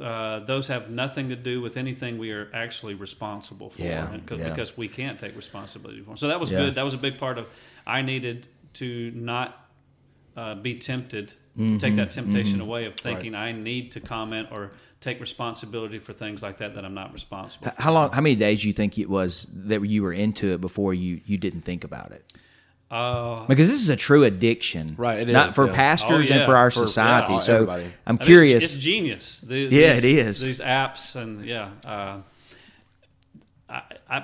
uh, 0.00 0.40
those 0.40 0.66
have 0.66 0.90
nothing 0.90 1.28
to 1.28 1.36
do 1.36 1.60
with 1.60 1.76
anything 1.76 2.18
we 2.18 2.32
are 2.32 2.50
actually 2.52 2.94
responsible 2.94 3.70
for. 3.70 3.82
Yeah, 3.82 4.12
And 4.12 4.26
'cause- 4.26 4.40
yeah. 4.40 4.50
because 4.50 4.76
we 4.76 4.88
can't 4.88 5.18
take 5.18 5.36
responsibility 5.36 6.00
for. 6.02 6.16
So 6.16 6.26
that 6.26 6.40
was 6.40 6.50
Yeah. 6.50 6.58
good. 6.58 6.74
That 6.74 6.84
was 6.84 6.92
a 6.92 6.98
big 6.98 7.18
part 7.18 7.38
of. 7.38 7.46
I 7.86 8.02
needed 8.02 8.48
to 8.74 9.12
not 9.14 9.62
uh, 10.36 10.54
be 10.56 10.74
tempted, 10.74 11.32
take 11.78 11.96
that 11.96 12.10
temptation 12.10 12.60
away 12.60 12.84
of 12.84 12.94
thinking 12.96 13.34
I 13.34 13.52
need 13.52 13.92
to 13.92 14.00
comment 14.00 14.48
or 14.52 14.72
take 15.00 15.20
responsibility 15.20 15.98
for 15.98 16.12
things 16.12 16.42
like 16.42 16.58
that 16.58 16.74
that 16.74 16.84
I'm 16.84 16.94
not 16.94 17.12
responsible. 17.12 17.68
for. 17.70 17.82
how 17.82 17.92
long? 17.92 18.10
How 18.12 18.20
many 18.20 18.34
days 18.36 18.62
do 18.62 18.68
you 18.68 18.74
think 18.74 18.98
it 18.98 19.08
was 19.08 19.46
that 19.54 19.82
you 19.84 20.02
were 20.02 20.12
into 20.12 20.48
it 20.52 20.60
before 20.60 20.92
you 20.94 21.20
you 21.26 21.38
didn't 21.38 21.62
think 21.62 21.84
about 21.84 22.12
it? 22.12 22.32
Uh, 22.90 23.44
Because 23.46 23.68
this 23.68 23.80
is 23.80 23.88
a 23.88 23.96
true 23.96 24.22
addiction, 24.22 24.94
Right, 24.96 25.18
it 25.28 25.32
Not 25.32 25.48
is, 25.48 25.54
for 25.56 25.66
yeah. 25.66 25.72
pastors 25.74 26.30
Oh, 26.30 26.34
and 26.34 26.44
for 26.44 26.54
our 26.54 26.70
For- 26.70 26.78
society. 26.86 27.32
yeah, 27.32 27.38
so 27.40 27.54
everybody. 27.54 27.82
I'm 27.84 27.90
I 28.06 28.12
mean, 28.12 28.16
it's- 28.16 28.26
curious. 28.26 28.64
It's, 28.64 28.76
genius. 28.76 29.40
The, 29.40 29.58
Yeah, 29.58 29.94
these, 29.94 30.04
it 30.04 30.26
is. 30.26 30.44
These 30.44 30.60
apps 30.60 31.16
and 31.16 31.44
yeah. 31.44 31.70
Uh, 31.84 32.18
I, 33.68 33.82
I 34.08 34.20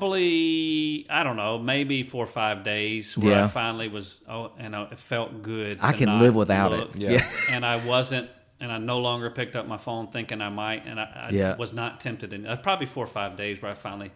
probably 0.00 1.06
I 1.10 1.22
don't 1.24 1.36
know 1.36 1.58
maybe 1.58 2.02
four 2.02 2.22
or 2.24 2.28
five 2.28 2.62
days 2.64 3.16
where 3.18 3.32
Yeah. 3.32 3.44
I 3.44 3.48
finally 3.48 3.88
was 3.88 4.20
oh 4.28 4.52
and 4.58 4.74
I, 4.76 4.84
it 4.84 4.98
felt 4.98 5.42
good. 5.42 5.78
I 5.80 5.92
can 5.92 6.18
live 6.18 6.34
without 6.34 6.72
look. 6.72 6.94
it. 6.94 7.00
Yeah. 7.00 7.10
Yeah. 7.12 7.24
and 7.50 7.64
I 7.64 7.84
wasn't 7.86 8.30
and 8.60 8.70
I 8.72 8.78
no 8.78 8.98
longer 8.98 9.28
picked 9.30 9.56
up 9.56 9.66
my 9.66 9.76
phone 9.76 10.06
thinking 10.08 10.40
I 10.40 10.48
might 10.50 10.86
and 10.86 11.00
I, 11.00 11.28
I 11.28 11.30
Yeah. 11.32 11.56
was 11.56 11.72
not 11.72 12.00
tempted. 12.00 12.32
And 12.32 12.46
uh, 12.46 12.56
probably 12.56 12.86
four 12.86 13.04
or 13.04 13.08
five 13.08 13.36
days 13.36 13.60
where 13.60 13.70
I 13.70 13.74
finally 13.74 14.12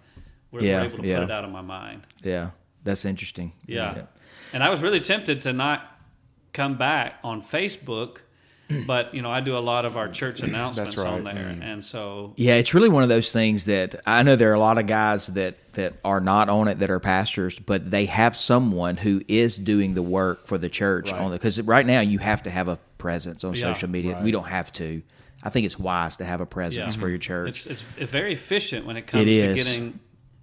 were, 0.50 0.62
Yeah, 0.62 0.80
were 0.80 0.87
able 0.87 0.98
to 0.98 1.06
yeah. 1.09 1.16
put 1.18 1.24
it 1.24 1.30
out 1.30 1.44
of 1.44 1.50
my 1.50 1.62
mind. 1.62 2.02
yeah, 2.22 2.50
that's 2.85 3.04
interesting. 3.04 3.52
Yeah. 3.66 4.02
And 4.52 4.62
I 4.64 4.70
was 4.70 4.80
really 4.83 5.00
tempted 5.00 5.42
to 5.42 5.52
not 5.52 5.85
come 6.52 6.76
back 6.78 7.14
on 7.22 7.42
Facebook, 7.42 8.18
but 8.87 9.14
you 9.14 9.22
know, 9.22 9.30
I 9.30 9.40
do 9.40 9.56
a 9.56 9.61
lot 9.61 9.85
of 9.85 9.96
our 9.96 10.09
church 10.09 10.40
announcements 10.40 10.96
right. 10.96 11.06
on 11.06 11.24
mm-hmm. 11.24 11.37
there. 11.37 11.59
And 11.61 11.83
so 11.83 12.35
Yeah, 12.37 12.54
it's 12.54 12.74
really 12.74 12.88
one 12.88 13.02
of 13.02 13.09
those 13.09 13.33
things 13.33 13.66
that 13.66 14.00
I 14.06 14.22
know 14.22 14.37
there 14.37 14.50
are 14.50 14.54
a 14.54 14.61
lot 14.61 14.78
of 14.78 14.87
guys 14.87 15.26
that 15.28 15.56
that 15.74 15.94
are 16.04 16.20
not 16.20 16.48
on 16.48 16.68
it 16.68 16.80
that 16.80 16.90
are 16.90 17.00
pastors, 17.00 17.59
but 17.59 17.90
they 17.90 18.06
have 18.06 18.37
someone 18.37 18.96
who 18.96 19.22
is 19.28 19.56
doing 19.56 19.94
the 19.94 20.02
work 20.02 20.46
for 20.46 20.59
the 20.59 20.68
church 20.68 21.12
Right. 21.12 21.20
on 21.20 21.33
it 21.33 21.37
because 21.37 21.61
right 21.62 21.87
now 21.87 22.00
you 22.00 22.18
have 22.18 22.42
to 22.44 22.50
have 22.50 22.68
a 22.68 22.78
presence 22.98 23.44
on 23.44 23.54
Yeah, 23.54 23.72
social 23.72 23.88
media. 23.88 24.20
We 24.22 24.30
don't 24.30 24.48
have 24.48 24.72
to. 24.72 25.02
I 25.42 25.48
think 25.48 25.64
it's 25.64 25.78
wise 25.78 26.18
to 26.18 26.24
have 26.24 26.40
a 26.40 26.46
presence 26.46 26.94
for 26.94 27.09
your 27.09 27.18
mm-hmm. 27.18 27.22
church. 27.22 27.48
It's, 27.48 27.66
it's 27.66 27.85
it's 27.96 28.12
very 28.12 28.33
efficient 28.33 28.87
when 28.87 28.96
it 28.96 29.06
comes 29.06 29.26
It 29.26 29.48
to 29.48 29.54
getting 29.54 30.00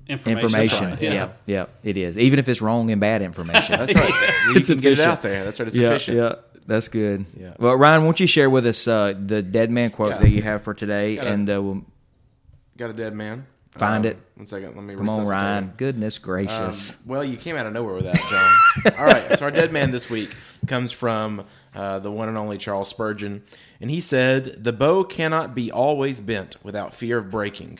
information. 0.10 0.46
information. 0.46 0.90
right, 0.92 1.02
Yeah. 1.02 1.14
yeah. 1.14 1.30
yeah, 1.46 1.66
it 1.84 1.98
is. 1.98 2.18
Even 2.18 2.40
if 2.40 2.48
it's 2.50 2.62
wrong 2.62 2.90
and 2.92 3.00
bad 3.02 3.22
information. 3.22 3.78
That's 3.80 3.94
right. 3.94 4.34
You 4.50 4.56
It's 4.58 4.70
can 4.70 4.80
get 4.80 4.94
it 4.94 5.00
out 5.00 5.22
there. 5.22 5.44
That's 5.44 5.60
right. 5.60 5.68
It's 5.68 5.76
yeah, 5.76 5.88
efficient. 5.90 6.18
yeah, 6.18 6.36
that's 6.66 6.88
good. 6.88 7.26
Yeah. 7.38 7.54
Well, 7.60 7.76
Ryan, 7.76 8.04
won't 8.06 8.20
you 8.20 8.28
share 8.28 8.50
with 8.50 8.66
us 8.66 8.88
uh, 8.88 9.14
the 9.18 9.42
dead 9.42 9.70
man 9.72 9.90
quote 9.92 10.12
Yeah. 10.12 10.18
that 10.20 10.30
you 10.30 10.42
have 10.42 10.64
for 10.64 10.74
today, 10.74 11.16
Gotta- 11.18 11.30
and 11.30 11.50
uh, 11.50 11.62
we'll 11.62 11.86
Got 12.78 12.92
a 12.92 12.94
dead 12.94 13.14
man. 13.16 13.46
Find 13.72 14.06
Um, 14.06 14.12
it. 14.12 14.18
One 14.36 14.48
second. 14.48 14.76
Let 14.76 14.84
me 14.86 14.96
come 14.96 15.10
on, 15.10 15.26
Ryan. 15.28 15.64
him. 15.66 15.74
Goodness 15.78 16.18
Um, 16.18 16.24
gracious. 16.24 16.96
well, 17.06 17.24
you 17.24 17.38
came 17.38 17.56
out 17.56 17.66
of 17.68 17.74
nowhere 17.74 17.94
with 17.96 18.06
that, 18.06 18.16
Jon. 18.86 18.94
All 19.00 19.06
right, 19.06 19.38
so 19.38 19.46
our 19.46 19.52
dead 19.52 19.72
man 19.72 19.92
this 19.92 20.10
week 20.10 20.34
comes 20.68 20.92
from 20.92 21.44
uh, 21.76 22.00
the 22.00 22.10
one 22.12 22.28
and 22.28 22.38
only 22.38 22.58
Charles 22.58 22.88
Spurgeon, 22.88 23.44
and 23.82 23.92
he 23.92 24.00
said, 24.00 24.64
"The 24.64 24.74
bow 24.74 25.04
cannot 25.04 25.54
be 25.54 25.72
always 25.72 26.22
bent 26.22 26.56
without 26.64 26.96
fear 26.96 27.18
of 27.20 27.30
breaking. 27.30 27.80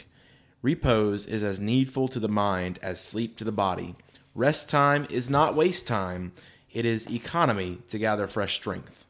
Repose 0.62 1.26
is 1.28 1.44
as 1.44 1.60
needful 1.60 2.08
to 2.10 2.20
the 2.20 2.28
mind 2.28 2.80
as 2.82 3.00
sleep 3.00 3.38
to 3.38 3.44
the 3.44 3.52
body. 3.52 3.96
Rest 4.36 4.70
time 4.70 5.08
is 5.10 5.30
not 5.30 5.56
waste 5.56 5.88
time; 5.88 6.32
it 6.72 6.86
is 6.86 7.10
economy 7.10 7.80
to 7.90 7.98
gather 8.00 8.28
fresh 8.28 8.56
strength." 8.56 9.06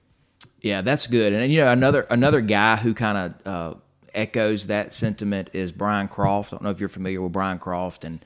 Yeah, 0.61 0.81
that's 0.81 1.07
good. 1.07 1.33
And 1.33 1.51
you 1.51 1.61
know, 1.61 1.71
another 1.71 2.01
another 2.09 2.41
guy 2.41 2.75
who 2.77 2.93
kind 2.93 3.17
of 3.45 3.47
uh, 3.47 3.77
echoes 4.13 4.67
that 4.67 4.93
sentiment 4.93 5.49
is 5.53 5.71
Brian 5.71 6.07
Croft. 6.07 6.53
I 6.53 6.57
don't 6.57 6.63
know 6.63 6.69
if 6.71 6.79
you're 6.79 6.89
familiar 6.89 7.21
with 7.21 7.31
Brian 7.31 7.59
Croft, 7.59 8.03
and 8.03 8.23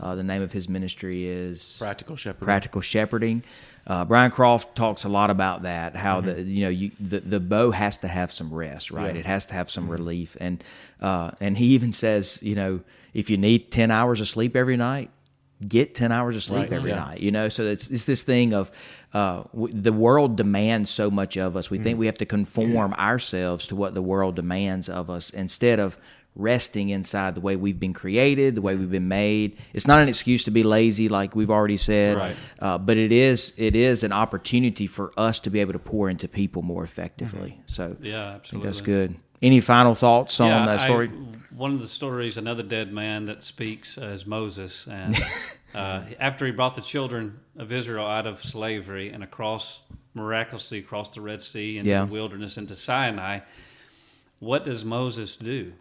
uh, 0.00 0.14
the 0.14 0.22
name 0.22 0.42
of 0.42 0.52
his 0.52 0.68
ministry 0.68 1.26
is 1.26 1.76
Practical 1.78 2.16
shepherd. 2.16 2.44
practical 2.44 2.80
shepherding. 2.80 3.42
Uh, 3.88 4.04
Brian 4.04 4.30
Croft 4.30 4.74
talks 4.76 5.04
a 5.04 5.08
lot 5.08 5.30
about 5.30 5.62
that. 5.62 5.96
How 5.96 6.20
the 6.20 6.42
you 6.42 6.62
know 6.64 6.68
you, 6.68 6.90
the 7.00 7.20
the 7.20 7.40
bow 7.40 7.70
has 7.70 7.98
to 7.98 8.08
have 8.08 8.30
some 8.30 8.52
rest, 8.52 8.90
right? 8.90 9.14
Yeah. 9.14 9.20
It 9.20 9.26
has 9.26 9.46
to 9.46 9.54
have 9.54 9.70
some 9.70 9.88
relief, 9.88 10.36
and 10.40 10.62
uh, 11.00 11.30
and 11.40 11.56
he 11.56 11.68
even 11.68 11.92
says, 11.92 12.38
you 12.42 12.54
know, 12.54 12.80
if 13.14 13.30
you 13.30 13.38
need 13.38 13.70
ten 13.72 13.90
hours 13.90 14.20
of 14.20 14.28
sleep 14.28 14.54
every 14.56 14.76
night, 14.76 15.10
get 15.66 15.94
10 15.94 16.12
hours 16.12 16.36
of 16.36 16.42
sleep 16.44 16.64
Right, 16.70 16.72
every 16.72 16.90
yeah. 16.90 16.96
night 17.04 17.18
you 17.20 17.32
know 17.32 17.48
so 17.48 17.64
it's, 17.64 17.90
it's 17.90 18.04
this 18.04 18.22
thing 18.22 18.52
of 18.54 18.70
uh, 19.12 19.42
w- 19.52 19.72
the 19.74 19.92
world 19.92 20.36
demands 20.36 20.88
so 20.88 21.10
much 21.10 21.36
of 21.36 21.56
us 21.56 21.68
we 21.68 21.80
Mm. 21.80 21.82
think 21.82 21.98
we 21.98 22.06
have 22.06 22.18
to 22.18 22.26
conform 22.26 22.94
ourselves 22.94 23.66
to 23.66 23.74
what 23.74 23.92
the 23.92 24.00
world 24.02 24.36
demands 24.36 24.88
of 24.88 25.10
us 25.10 25.30
instead 25.30 25.80
of 25.80 25.98
resting 26.34 26.88
inside 26.90 27.34
the 27.34 27.40
way 27.40 27.56
we've 27.56 27.80
been 27.80 27.92
created 27.92 28.54
the 28.54 28.60
way 28.62 28.76
we've 28.76 28.90
been 28.92 29.08
made 29.08 29.56
it's 29.72 29.88
not 29.88 30.00
an 30.00 30.08
excuse 30.08 30.44
to 30.44 30.50
be 30.52 30.62
lazy 30.62 31.08
like 31.08 31.34
we've 31.34 31.50
already 31.50 31.76
said 31.76 32.16
Right. 32.16 32.36
uh, 32.60 32.78
but 32.78 32.96
it 32.96 33.10
is 33.10 33.52
it 33.56 33.74
is 33.74 34.04
an 34.04 34.12
opportunity 34.12 34.86
for 34.86 35.12
us 35.16 35.40
to 35.40 35.50
be 35.50 35.58
able 35.60 35.72
to 35.72 35.78
pour 35.80 36.08
into 36.08 36.28
people 36.28 36.62
more 36.62 36.84
effectively 36.84 37.60
so 37.66 37.96
Yeah, 38.00 38.20
I 38.28 38.30
think 38.32 38.34
absolutely. 38.40 38.68
that's 38.68 38.80
good 38.82 39.14
any 39.42 39.60
final 39.60 39.94
thoughts 39.96 40.38
on 40.38 40.48
Yeah, 40.50 40.66
that 40.66 40.80
I- 40.80 40.84
story 40.84 41.10
one 41.50 41.72
of 41.74 41.80
the 41.80 41.88
stories, 41.88 42.36
another 42.36 42.62
dead 42.62 42.92
man 42.92 43.24
that 43.24 43.42
speaks 43.42 43.98
uh, 43.98 44.02
is 44.06 44.24
Moses, 44.24 44.86
and 44.86 45.16
uh, 45.74 46.02
after 46.20 46.46
he 46.46 46.52
brought 46.52 46.76
the 46.76 46.80
children 46.82 47.40
of 47.56 47.72
Israel 47.72 48.06
out 48.06 48.28
of 48.28 48.44
slavery 48.44 49.08
and 49.10 49.24
across 49.24 49.80
miraculously 50.14 50.78
across 50.78 51.10
the 51.10 51.20
Red 51.20 51.42
Sea 51.42 51.78
into 51.78 51.90
Yeah. 51.90 52.04
the 52.04 52.12
wilderness 52.12 52.58
into 52.58 52.76
Sinai, 52.76 53.40
what 54.38 54.64
does 54.64 54.84
Moses 54.84 55.36
do? 55.36 55.72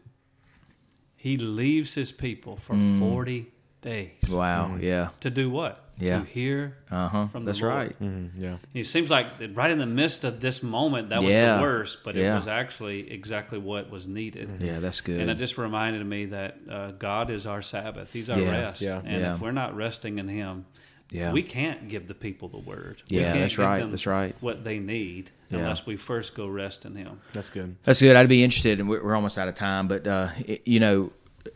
He 1.17 1.38
leaves 1.38 1.95
his 1.95 2.12
people 2.12 2.56
for 2.58 2.73
Mm. 2.75 2.99
forty 2.99 3.47
days. 3.82 4.30
wow 4.30 4.77
yeah 4.80 5.10
To 5.21 5.30
do 5.30 5.49
what? 5.49 5.84
Yeah. 5.99 6.19
To 6.19 6.25
hear 6.25 6.77
uh-huh 6.91 7.27
from 7.30 7.43
the 7.45 7.49
that's 7.51 7.62
Lord. 7.62 7.73
right 7.73 7.99
Mhm, 8.01 8.30
yeah. 8.38 8.58
It 8.73 8.84
seems 8.86 9.10
like 9.10 9.27
right 9.53 9.71
in 9.71 9.80
the 9.80 9.86
midst 9.88 10.23
of 10.23 10.39
this 10.41 10.62
moment, 10.62 11.10
that 11.10 11.21
was 11.23 11.32
Yeah. 11.32 11.58
the 11.58 11.63
worst, 11.63 12.03
but 12.03 12.13
Yeah. 12.15 12.34
it 12.34 12.36
was 12.36 12.47
actually 12.47 13.12
exactly 13.12 13.58
what 13.58 13.89
was 13.89 14.08
needed. 14.08 14.47
yeah 14.60 14.80
that's 14.80 15.01
good 15.01 15.19
And 15.19 15.30
it 15.32 15.38
just 15.39 15.58
reminded 15.58 16.06
me 16.06 16.25
that 16.27 16.58
uh, 16.69 16.91
God 16.91 17.30
is 17.32 17.45
our 17.47 17.62
Sabbath. 17.63 18.13
He's 18.13 18.30
our 18.30 18.39
Yeah, 18.39 18.51
rest. 18.51 18.82
yeah, 18.82 19.01
and 19.03 19.21
yeah. 19.21 19.34
if 19.36 19.41
we're 19.41 19.51
not 19.63 19.75
resting 19.75 20.19
in 20.19 20.27
Him, 20.27 20.65
Yeah. 21.10 21.32
we 21.32 21.41
can't 21.41 21.88
give 21.88 22.08
the 22.08 22.13
people 22.13 22.50
the 22.50 22.58
word. 22.60 23.02
We 23.10 23.17
Yeah, 23.17 23.28
can't 23.32 23.39
that's 23.41 23.54
give 23.56 23.65
right, 23.65 23.80
them 23.80 23.91
that's 23.91 24.06
right. 24.06 24.36
What 24.41 24.63
they 24.65 24.80
need 24.80 25.32
Yeah. 25.50 25.60
unless 25.60 25.86
we 25.86 25.96
first 25.96 26.36
go 26.36 26.48
rest 26.48 26.84
in 26.86 26.96
Him. 26.96 27.22
That's 27.34 27.50
good. 27.50 27.78
That's 27.84 28.00
good. 28.02 28.15
I'd 28.15 28.28
be 28.28 28.43
interested, 28.43 28.80
and 28.82 28.89
we're 28.89 29.02
we're 29.04 29.15
almost 29.15 29.38
out 29.38 29.48
of 29.48 29.56
time. 29.56 29.88
But 29.88 30.06
uh, 30.08 30.30
it- 30.46 30.67
you 30.67 30.80
know, 30.82 31.12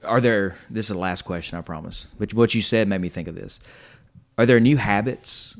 are 0.06 0.22
there? 0.22 0.56
This 0.70 0.86
is 0.90 0.96
the 0.96 1.02
last 1.02 1.24
question, 1.24 1.58
I 1.58 1.62
promise. 1.62 2.10
But 2.18 2.34
what 2.34 2.56
you 2.56 2.62
said 2.62 2.88
made 2.88 3.02
me 3.02 3.10
think 3.10 3.28
of 3.28 3.36
this. 3.36 3.60
Are 4.38 4.46
there 4.46 4.60
new 4.62 4.78
habits 4.78 5.58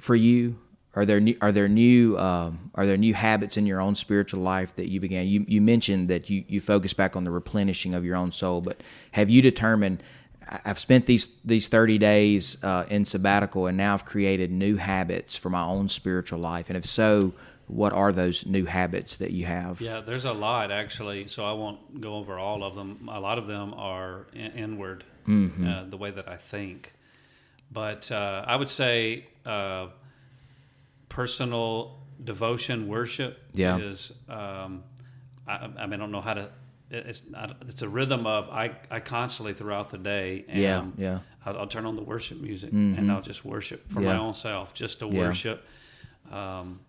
for 0.00 0.16
you? 0.16 0.58
Are 0.94 1.04
there 1.04 1.20
new, 1.20 1.36
are 1.40 1.52
there 1.52 1.68
new 1.68 2.18
um, 2.18 2.72
are 2.74 2.86
there 2.86 2.96
new 2.96 3.14
habits 3.14 3.56
in 3.56 3.66
your 3.66 3.80
own 3.80 3.94
spiritual 3.94 4.40
life 4.42 4.74
that 4.76 4.88
you 4.88 4.98
began? 4.98 5.28
You 5.28 5.44
you 5.46 5.60
mentioned 5.60 6.08
that 6.08 6.28
you 6.28 6.42
you 6.48 6.60
focus 6.60 6.92
back 6.92 7.14
on 7.14 7.22
the 7.22 7.30
replenishing 7.30 7.94
of 7.94 8.04
your 8.04 8.16
own 8.16 8.32
soul, 8.32 8.60
but 8.60 8.82
have 9.12 9.30
you 9.30 9.40
determined? 9.42 10.02
I've 10.64 10.78
spent 10.78 11.06
these 11.06 11.28
these 11.44 11.68
thirty 11.68 11.98
days 11.98 12.56
uh, 12.62 12.84
in 12.88 13.04
sabbatical, 13.04 13.66
and 13.66 13.76
now 13.76 13.94
I've 13.94 14.04
created 14.04 14.50
new 14.50 14.76
habits 14.76 15.36
for 15.36 15.50
my 15.50 15.62
own 15.62 15.88
spiritual 15.88 16.38
life. 16.38 16.68
And 16.70 16.76
if 16.76 16.86
so, 16.86 17.32
what 17.66 17.92
are 17.92 18.12
those 18.12 18.46
new 18.46 18.64
habits 18.64 19.16
that 19.16 19.30
you 19.32 19.44
have? 19.46 19.80
Yeah, 19.80 20.00
there's 20.00 20.24
a 20.24 20.32
lot 20.32 20.70
actually, 20.72 21.26
so 21.26 21.44
I 21.44 21.52
won't 21.52 22.00
go 22.00 22.14
over 22.16 22.38
all 22.38 22.64
of 22.64 22.74
them. 22.74 23.08
A 23.12 23.20
lot 23.20 23.36
of 23.38 23.46
them 23.46 23.74
are 23.74 24.26
in- 24.32 24.52
inward, 24.52 25.04
Mm-hmm. 25.26 25.66
uh, 25.68 25.84
the 25.84 25.98
way 25.98 26.10
that 26.10 26.26
I 26.28 26.36
think. 26.36 26.94
But 27.70 28.10
uh, 28.10 28.44
I 28.46 28.56
would 28.56 28.70
say 28.70 29.26
uh, 29.44 29.88
personal 31.08 31.98
devotion, 32.22 32.88
worship 32.88 33.38
Yeah. 33.54 33.78
is. 33.78 34.12
Um, 34.28 34.82
I, 35.46 35.68
I 35.78 35.86
mean, 35.86 35.94
I 35.94 35.96
don't 35.96 36.12
know 36.12 36.20
how 36.20 36.34
to. 36.34 36.48
It- 36.90 37.06
It's 37.06 37.28
not, 37.28 37.56
it's 37.68 37.82
a 37.82 37.88
rhythm 37.88 38.26
of 38.26 38.48
I, 38.50 38.72
I 38.90 39.00
constantly 39.00 39.54
throughout 39.54 39.90
the 39.90 39.98
day. 39.98 40.44
And 40.48 40.60
Yeah, 40.60 40.84
yeah. 40.96 41.08
Mm-hmm. 41.14 41.48
I'll, 41.48 41.58
I'll 41.60 41.66
turn 41.66 41.86
on 41.86 41.96
the 41.96 42.02
worship 42.02 42.40
music 42.40 42.72
and 42.72 43.10
I'll 43.10 43.22
just 43.22 43.44
worship 43.44 43.90
for 43.90 44.00
my 44.00 44.16
own 44.16 44.34
self, 44.34 44.74
just 44.74 44.98
to 45.00 45.06
Yeah. 45.06 45.18
worship, 45.28 45.64
um, 46.30 46.80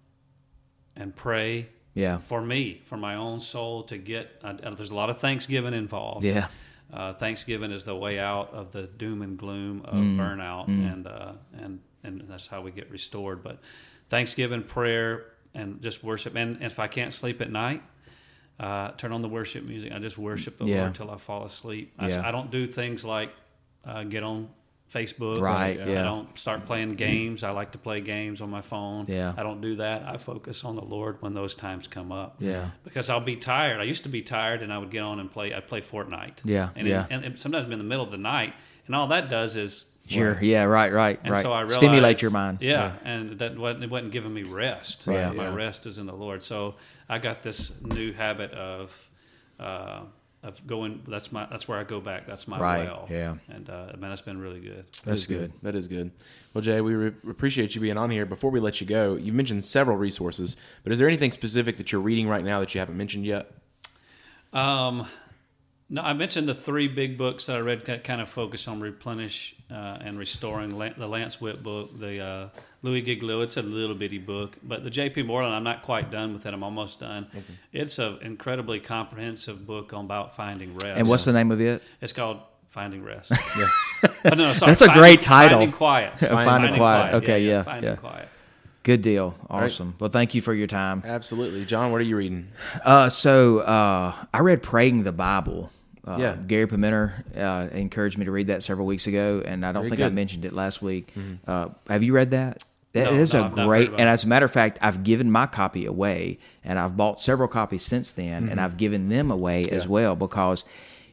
and 0.96 1.16
pray 1.16 1.68
Yeah. 1.94 2.18
for 2.20 2.42
me, 2.42 2.82
for 2.86 2.98
my 2.98 3.16
own 3.16 3.40
soul 3.40 3.84
to 3.84 3.98
get. 3.98 4.40
Uh, 4.44 4.54
there's 4.76 4.92
a 4.92 4.96
lot 4.96 5.10
of 5.10 5.18
Thanksgiving 5.20 5.74
involved. 5.74 6.26
Yeah. 6.26 6.48
Uh, 6.92 7.14
Thanksgiving 7.14 7.72
is 7.72 7.86
the 7.86 7.96
way 7.96 8.20
out 8.20 8.52
of 8.54 8.72
the 8.72 8.84
doom 8.84 9.22
and 9.22 9.38
gloom 9.38 9.82
of 9.86 9.94
Mm. 9.94 10.18
burnout, 10.18 10.68
and 10.68 11.06
uh, 11.08 11.34
and 11.54 11.80
and 12.04 12.24
that's 12.28 12.48
how 12.48 12.62
we 12.62 12.72
get 12.72 12.90
restored. 12.90 13.44
But 13.44 13.60
Thanksgiving 14.10 14.64
prayer 14.64 15.26
and 15.54 15.82
just 15.84 16.04
worship, 16.04 16.36
and 16.36 16.62
if 16.64 16.80
I 16.80 16.88
can't 16.88 17.14
sleep 17.14 17.42
at 17.42 17.52
night, 17.52 17.84
uh, 18.60 18.92
turn 18.92 19.12
on 19.12 19.22
the 19.22 19.30
worship 19.30 19.64
music. 19.64 19.92
I 19.92 20.00
just 20.00 20.18
worship 20.18 20.58
the 20.58 20.66
Yeah. 20.66 20.82
Lord 20.82 20.96
till 20.96 21.10
I 21.12 21.18
fall 21.18 21.46
asleep. 21.46 21.94
I, 21.98 22.10
Yeah. 22.10 22.28
I 22.28 22.32
don't 22.32 22.52
do 22.52 22.68
things 22.68 23.06
like 23.06 23.32
uh, 23.86 24.04
get 24.04 24.24
on 24.24 24.50
Facebook. 24.92 25.40
Right, 25.40 25.80
I 25.80 25.86
yeah. 25.86 26.04
don't 26.04 26.36
start 26.38 26.66
playing 26.66 26.94
games. 26.94 27.44
I 27.44 27.52
like 27.52 27.72
to 27.74 27.78
play 27.78 28.02
games 28.02 28.42
on 28.42 28.50
my 28.50 28.62
phone. 28.62 29.06
Yeah. 29.08 29.34
I 29.38 29.44
don't 29.44 29.62
do 29.62 29.76
that. 29.78 30.04
I 30.04 30.18
focus 30.18 30.66
on 30.66 30.76
the 30.76 30.84
Lord 30.84 31.22
when 31.22 31.34
those 31.34 31.54
times 31.56 31.88
come 31.88 32.12
up. 32.12 32.38
Yeah. 32.40 32.72
Because 32.84 33.10
I'll 33.10 33.22
be 33.22 33.36
tired. 33.36 33.80
I 33.80 33.84
used 33.84 34.04
to 34.04 34.10
be 34.10 34.22
tired, 34.22 34.62
and 34.64 34.74
I 34.74 34.78
would 34.80 34.90
get 34.90 35.04
on 35.04 35.20
and 35.20 35.32
play. 35.32 35.54
I'd 35.54 35.68
play 35.68 35.82
Fortnite. 35.82 36.40
Yeah, 36.44 36.70
And, 36.76 36.88
yeah. 36.88 37.04
It, 37.06 37.12
and 37.12 37.26
it, 37.26 37.40
sometimes 37.40 37.66
in 37.66 37.78
the 37.78 37.84
middle 37.84 38.04
of 38.04 38.12
the 38.12 38.18
night, 38.18 38.56
and 38.88 38.96
all 38.96 39.08
that 39.10 39.30
does 39.30 39.56
is 39.56 39.86
Sure. 40.10 40.38
Yeah. 40.42 40.64
Right. 40.64 40.92
Right. 40.92 41.20
and 41.24 41.32
right. 41.32 41.42
so 41.42 41.52
I 41.54 41.62
realized, 41.62 41.76
Stimulate 41.80 42.22
your 42.22 42.32
mind. 42.32 42.60
Yeah, 42.62 42.94
and 43.04 43.38
that 43.40 43.58
wasn't, 43.58 43.84
it 43.84 43.90
wasn't 43.90 44.12
giving 44.12 44.34
me 44.34 44.44
rest. 44.44 45.06
Right. 45.06 45.34
My 45.36 45.46
Yeah. 45.46 45.56
rest 45.56 45.86
is 45.86 45.98
in 45.98 46.06
the 46.08 46.16
Lord. 46.16 46.42
So 46.42 46.76
I 47.08 47.20
got 47.20 47.44
this 47.44 47.82
new 47.84 48.12
habit 48.14 48.52
of 48.52 49.10
uh, 49.60 50.02
of 50.42 50.66
going. 50.66 51.04
That's 51.08 51.32
my. 51.32 51.46
That's 51.50 51.68
where 51.68 51.78
I 51.78 51.84
go 51.84 52.00
back. 52.00 52.26
That's 52.26 52.48
my 52.48 52.60
Right, 52.60 52.86
well. 52.86 53.08
yeah. 53.10 53.36
And 53.50 53.70
uh, 53.70 53.94
man, 53.98 54.10
that's 54.10 54.22
been 54.22 54.40
really 54.40 54.62
good. 54.62 54.86
That 54.92 55.04
That's 55.06 55.22
is 55.22 55.28
good. 55.28 55.52
That 55.64 55.76
is 55.76 55.88
good. 55.88 56.12
Well, 56.54 56.62
Jay, 56.62 56.80
we 56.82 56.96
re- 56.96 57.14
appreciate 57.30 57.76
you 57.76 57.82
being 57.82 57.98
on 57.98 58.10
here. 58.10 58.26
Before 58.26 58.50
we 58.50 58.60
let 58.60 58.80
you 58.82 58.88
go, 58.88 59.16
you 59.16 59.34
mentioned 59.34 59.64
several 59.66 59.98
resources, 59.98 60.56
but 60.84 60.92
is 60.92 60.98
there 61.00 61.08
anything 61.08 61.32
specific 61.32 61.78
that 61.78 61.92
you're 61.92 62.02
reading 62.02 62.28
right 62.28 62.44
now 62.44 62.60
that 62.62 62.74
you 62.74 62.80
haven't 62.80 62.98
mentioned 62.98 63.26
yet? 63.26 63.52
Um, 64.54 65.06
no, 65.90 66.02
I 66.02 66.14
mentioned 66.14 66.48
the 66.48 66.54
three 66.54 66.88
big 66.88 67.18
books 67.18 67.48
that 67.48 67.56
I 67.56 67.60
read 67.60 67.86
that 67.88 68.04
kind 68.04 68.22
of 68.22 68.30
focus 68.30 68.68
on 68.68 68.80
replenish 68.80 69.56
uh, 69.72 69.98
and 70.02 70.18
restoring. 70.20 70.78
Lan- 70.78 70.96
The 70.98 71.08
Lance 71.08 71.42
Witt 71.42 71.64
book, 71.64 71.98
the 72.00 72.20
uh, 72.20 72.50
Louis 72.84 73.02
Giglio. 73.02 73.42
It's 73.42 73.58
a 73.58 73.62
little 73.62 73.96
bitty 73.96 74.20
book, 74.20 74.58
but 74.64 74.84
the 74.84 74.90
J.P. 74.90 75.24
Moreland. 75.24 75.56
I'm 75.56 75.64
not 75.64 75.82
quite 75.84 76.12
done 76.12 76.34
with 76.34 76.46
it. 76.46 76.54
I'm 76.54 76.64
almost 76.64 77.00
done. 77.00 77.28
It's 77.74 77.98
an 78.00 78.20
incredibly 78.22 78.80
comprehensive 78.80 79.66
book 79.66 79.94
on 79.94 80.06
about 80.06 80.36
finding 80.36 80.74
rest. 80.76 81.00
And 81.00 81.08
what's 81.08 81.26
the 81.26 81.34
name 81.34 81.52
of 81.52 81.60
it? 81.60 81.82
It's 82.02 82.14
called 82.14 82.40
Finding 82.70 83.04
Rest. 83.04 83.32
yeah. 83.58 83.68
Oh, 84.32 84.36
no, 84.36 84.54
sorry, 84.54 84.70
That's 84.70 84.82
a 84.82 84.86
Finding- 84.86 85.02
great 85.02 85.22
title. 85.22 85.58
Finding 85.60 85.72
Quiet. 85.76 86.20
Finding 86.20 86.76
Quiet. 86.76 87.14
Okay, 87.16 87.44
yeah, 87.46 87.64
Finding 87.64 87.90
yeah. 87.92 87.96
Quiet. 87.96 88.28
Good 88.84 89.02
deal. 89.02 89.36
right. 89.50 89.64
Awesome. 89.66 89.96
Well, 90.00 90.10
thank 90.10 90.36
you 90.36 90.42
for 90.42 90.54
your 90.54 90.68
time. 90.68 91.04
Absolutely, 91.06 91.66
Jon. 91.66 91.92
What 91.92 92.00
are 92.00 92.04
you 92.06 92.16
reading? 92.16 92.48
Uh, 92.84 93.10
so 93.10 93.60
uh, 93.60 94.14
I 94.34 94.40
read 94.40 94.62
Praying 94.64 95.04
the 95.04 95.12
Bible. 95.12 95.72
Uh, 96.10 96.18
Yeah. 96.20 96.36
Gary 96.36 96.68
Pimenter 96.68 97.12
uh, 97.38 97.70
encouraged 97.76 98.18
me 98.18 98.26
to 98.26 98.32
read 98.32 98.48
that 98.48 98.64
several 98.64 98.88
weeks 98.88 99.08
ago, 99.08 99.42
and 99.46 99.66
I 99.66 99.72
don't 99.72 99.84
Very 99.84 99.98
think 99.98 100.02
I 100.02 100.10
mentioned 100.10 100.46
it 100.46 100.54
last 100.54 100.82
week. 100.82 101.14
Uh, 101.48 101.70
have 101.88 102.04
you 102.04 102.14
read 102.14 102.32
that? 102.32 102.64
That 102.94 103.12
No, 103.14 103.20
is 103.20 103.34
no, 103.34 103.42
a 103.42 103.46
I've 103.46 103.52
great, 103.54 103.90
and 103.92 104.10
as 104.10 104.24
a 104.24 104.28
matter 104.28 104.46
of 104.46 104.52
fact, 104.52 104.80
I've 104.82 105.04
given 105.04 105.30
my 105.32 105.46
copy 105.46 105.86
away, 105.86 106.40
and 106.64 106.80
I've 106.80 106.98
bought 106.98 107.22
several 107.22 107.48
copies 107.48 107.84
since 107.84 108.12
then, 108.14 108.44
Mm-hmm. 108.44 108.52
and 108.52 108.60
I've 108.62 108.78
given 108.78 109.10
them 109.10 109.30
away 109.30 109.66
as 109.66 109.88
well 109.88 110.16
because 110.16 110.66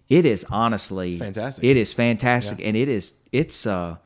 it 0.09 0.25
is 0.25 0.47
honestly 0.51 1.19
fantastic. 1.19 1.63
It 1.65 1.77
is 1.77 1.93
fantastic, 1.93 2.65
and 2.65 2.77
it 2.77 2.89
is 2.89 3.13
it's 3.33 3.67
uh, 3.67 3.97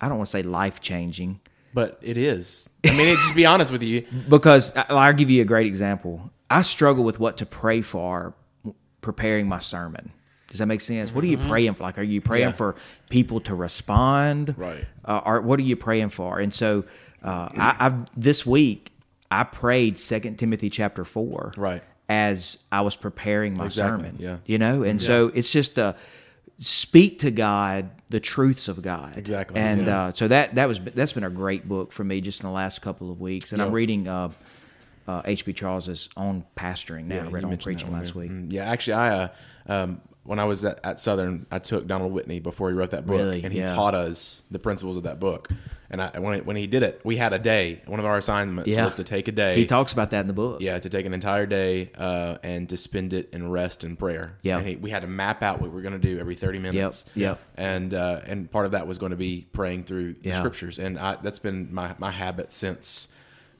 I 0.00 0.08
don't 0.08 0.16
want 0.16 0.28
to 0.28 0.32
say 0.32 0.42
life 0.42 0.80
changing 0.80 1.40
But 1.74 1.98
it 2.00 2.16
is. 2.16 2.70
I 2.86 2.90
mean, 2.96 3.08
it, 3.08 3.16
just 3.16 3.34
be 3.36 3.44
honest 3.44 3.70
with 3.70 3.82
you. 3.82 4.06
because 4.28 4.72
I'll 4.74 5.12
give 5.12 5.28
you 5.28 5.42
a 5.42 5.44
great 5.44 5.66
example. 5.66 6.30
I 6.48 6.62
struggle 6.62 7.04
with 7.04 7.18
what 7.20 7.36
to 7.38 7.46
pray 7.46 7.80
for 7.82 8.34
preparing 9.04 9.46
my 9.48 9.60
sermon. 9.60 10.10
Does 10.48 10.58
that 10.58 10.66
make 10.66 10.80
sense? 10.80 11.12
What 11.12 11.22
are 11.24 11.28
you 11.28 11.38
praying 11.38 11.74
for? 11.74 11.82
Like, 11.84 11.98
are 11.98 12.02
you 12.02 12.20
praying 12.20 12.44
Mm-hmm. 12.50 12.62
Yeah. 12.64 12.74
for 12.74 12.76
people 13.10 13.40
to 13.40 13.54
respond? 13.54 14.54
Right. 14.56 14.84
Uh, 15.04 15.20
or 15.24 15.40
what 15.42 15.58
are 15.58 15.62
you 15.62 15.76
praying 15.76 16.10
for? 16.10 16.38
And 16.38 16.52
so, 16.54 16.84
uh, 17.22 17.48
I, 17.56 17.76
I've 17.86 18.20
this 18.20 18.44
week 18.46 18.92
I 19.30 19.44
prayed 19.44 19.98
Second 19.98 20.36
Timothy 20.38 20.70
chapter 20.70 21.04
four. 21.04 21.52
Right. 21.56 21.82
As 22.08 22.58
I 22.70 22.82
was 22.82 22.96
preparing 22.96 23.56
my 23.56 23.64
Exactly, 23.66 24.04
sermon. 24.04 24.16
yeah. 24.20 24.36
You 24.46 24.58
know, 24.58 24.82
and 24.82 25.00
so 25.02 25.32
it's 25.34 25.50
just 25.50 25.78
uh 25.78 25.94
speak 26.58 27.18
to 27.20 27.30
God 27.30 27.90
the 28.10 28.20
truths 28.20 28.68
of 28.68 28.80
God. 28.82 29.16
Exactly, 29.16 29.58
And 29.60 29.86
yeah. 29.86 30.04
uh, 30.04 30.12
so 30.12 30.28
that 30.28 30.54
that 30.54 30.68
was 30.68 30.78
that's 30.80 31.14
been 31.14 31.24
a 31.24 31.30
great 31.30 31.66
book 31.68 31.90
for 31.92 32.04
me 32.04 32.20
just 32.20 32.40
in 32.42 32.46
the 32.46 32.52
last 32.52 32.80
couple 32.82 33.10
of 33.10 33.20
weeks. 33.20 33.52
And 33.52 33.60
I'm 33.62 33.72
reading 33.72 34.06
uh, 34.06 34.30
uh, 35.06 35.22
H.B. 35.24 35.52
Charles's 35.52 36.08
on 36.16 36.44
pastoring 36.56 37.04
now. 37.06 37.24
I 37.24 37.28
read 37.28 37.44
on 37.44 37.56
preaching 37.58 37.92
last 37.92 38.14
week. 38.14 38.30
Mm, 38.30 38.52
Yeah, 38.52 38.70
actually, 38.70 38.94
I 38.94 39.08
uh, 39.24 39.28
um, 39.66 40.00
when 40.24 40.38
I 40.38 40.44
was 40.44 40.64
at, 40.64 40.80
at 40.84 40.98
Southern, 40.98 41.44
I 41.50 41.58
took 41.58 41.86
Donald 41.86 42.12
Whitney 42.12 42.40
before 42.40 42.70
he 42.70 42.76
wrote 42.76 42.90
that 42.92 43.04
book, 43.06 43.18
Really? 43.18 43.44
and 43.44 43.52
he 43.52 43.58
Yeah. 43.60 43.66
taught 43.74 43.94
us 43.94 44.42
the 44.50 44.58
principles 44.58 44.96
of 44.96 45.02
that 45.02 45.20
book. 45.20 45.50
And 45.90 46.00
I, 46.00 46.18
when 46.18 46.44
when 46.46 46.56
he 46.56 46.66
did 46.66 46.82
it, 46.82 47.00
we 47.04 47.16
had 47.18 47.32
a 47.34 47.38
day. 47.38 47.82
One 47.86 48.00
of 48.00 48.06
our 48.06 48.16
assignments 48.16 48.72
Yeah. 48.72 48.84
was 48.86 48.94
to 48.96 49.04
take 49.04 49.28
a 49.28 49.32
day. 49.32 49.54
He 49.54 49.66
talks 49.66 49.92
about 49.92 50.10
that 50.10 50.22
in 50.22 50.26
the 50.26 50.32
book. 50.32 50.60
yeah, 50.62 50.78
to 50.78 50.88
take 50.88 51.04
an 51.06 51.12
entire 51.14 51.44
day 51.46 51.92
uh, 51.96 52.38
and 52.42 52.68
to 52.70 52.76
spend 52.78 53.12
it 53.12 53.28
in 53.32 53.48
rest 53.50 53.84
and 53.84 53.96
prayer. 53.98 54.38
Yeah. 54.42 54.58
and 54.58 54.66
he, 54.66 54.76
we 54.76 54.90
had 54.90 55.02
to 55.02 55.06
map 55.08 55.42
out 55.42 55.60
what 55.60 55.68
we 55.70 55.76
were 55.76 55.82
going 55.82 56.00
to 56.00 56.08
do 56.08 56.18
every 56.18 56.34
thirty 56.34 56.58
minutes. 56.58 57.04
yep. 57.14 57.38
and 57.56 57.92
uh, 57.94 58.22
and 58.26 58.50
part 58.50 58.64
of 58.66 58.72
that 58.72 58.86
was 58.88 58.96
going 58.98 59.10
to 59.10 59.16
be 59.16 59.46
praying 59.52 59.84
through 59.84 60.14
the 60.22 60.32
scriptures, 60.32 60.78
and 60.78 60.98
I, 60.98 61.16
that's 61.22 61.38
been 61.38 61.72
my 61.72 61.94
my 61.98 62.10
habit 62.10 62.50
since, 62.50 63.08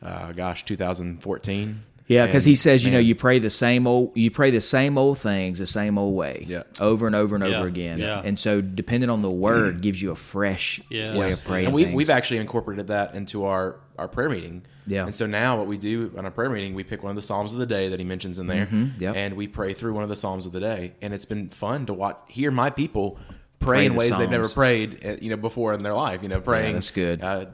uh, 0.04 0.32
gosh, 0.32 0.64
2014. 0.64 1.82
Yeah, 2.06 2.26
because 2.26 2.44
he 2.44 2.54
says, 2.54 2.84
you 2.84 2.90
know, 2.92 2.98
you 2.98 3.14
pray 3.14 3.38
the 3.38 3.48
same 3.48 3.86
old, 3.86 4.12
you 4.14 4.30
pray 4.30 4.50
the 4.50 4.60
same 4.60 4.98
old 4.98 5.16
things 5.18 5.58
the 5.58 5.66
same 5.66 5.96
old 5.96 6.14
way, 6.14 6.44
Yeah. 6.46 6.64
over 6.78 7.06
and 7.06 7.16
over 7.16 7.34
and 7.34 7.42
Yeah, 7.46 7.56
over 7.58 7.66
again. 7.66 7.98
yeah. 7.98 8.20
And 8.22 8.38
so, 8.38 8.60
depending 8.60 9.08
on 9.08 9.22
the 9.22 9.30
word, 9.30 9.80
gives 9.80 10.02
you 10.02 10.10
a 10.10 10.14
fresh 10.16 10.82
Yes. 10.90 11.10
way 11.10 11.32
of 11.32 11.42
praying. 11.44 11.64
and 11.66 11.74
we, 11.74 11.84
things. 11.84 11.96
we've 11.96 12.10
actually 12.10 12.40
incorporated 12.40 12.88
that 12.88 13.14
into 13.14 13.46
our, 13.46 13.76
our 13.96 14.06
prayer 14.06 14.28
meeting. 14.28 14.64
Yeah. 14.86 15.06
And 15.06 15.14
so 15.14 15.24
now 15.24 15.56
what 15.56 15.66
we 15.66 15.78
do 15.78 16.12
on 16.18 16.26
our 16.26 16.30
prayer 16.30 16.50
meeting, 16.50 16.74
we 16.74 16.84
pick 16.84 17.02
one 17.02 17.08
of 17.08 17.16
the 17.16 17.22
Psalms 17.22 17.54
of 17.54 17.58
the 17.58 17.64
day 17.64 17.88
that 17.88 17.98
he 17.98 18.04
mentions 18.04 18.38
in 18.38 18.48
there, 18.48 18.66
Mm-hmm. 18.66 19.02
yep. 19.02 19.16
and 19.16 19.34
we 19.34 19.48
pray 19.48 19.72
through 19.72 19.94
one 19.94 20.02
of 20.02 20.10
the 20.10 20.16
Psalms 20.16 20.44
of 20.44 20.52
the 20.52 20.60
day. 20.60 20.92
And 21.00 21.14
it's 21.14 21.24
been 21.24 21.48
fun 21.48 21.86
to 21.86 21.94
watch, 21.94 22.18
hear 22.28 22.50
my 22.50 22.68
people 22.68 23.18
pray, 23.64 23.76
Pray 23.78 23.86
in 23.86 23.92
the 23.92 23.98
ways 23.98 24.16
they've 24.16 24.30
never 24.30 24.44
Psalms. 24.44 24.54
prayed, 24.54 25.04
uh, 25.04 25.16
you 25.20 25.30
know, 25.30 25.36
before 25.36 25.72
in 25.74 25.82
their 25.82 25.94
life. 25.94 26.22
You 26.22 26.28
know, 26.28 26.40
praying. 26.40 26.74
that's 26.74 26.90
good. 26.90 27.22
Uh, 27.22 27.46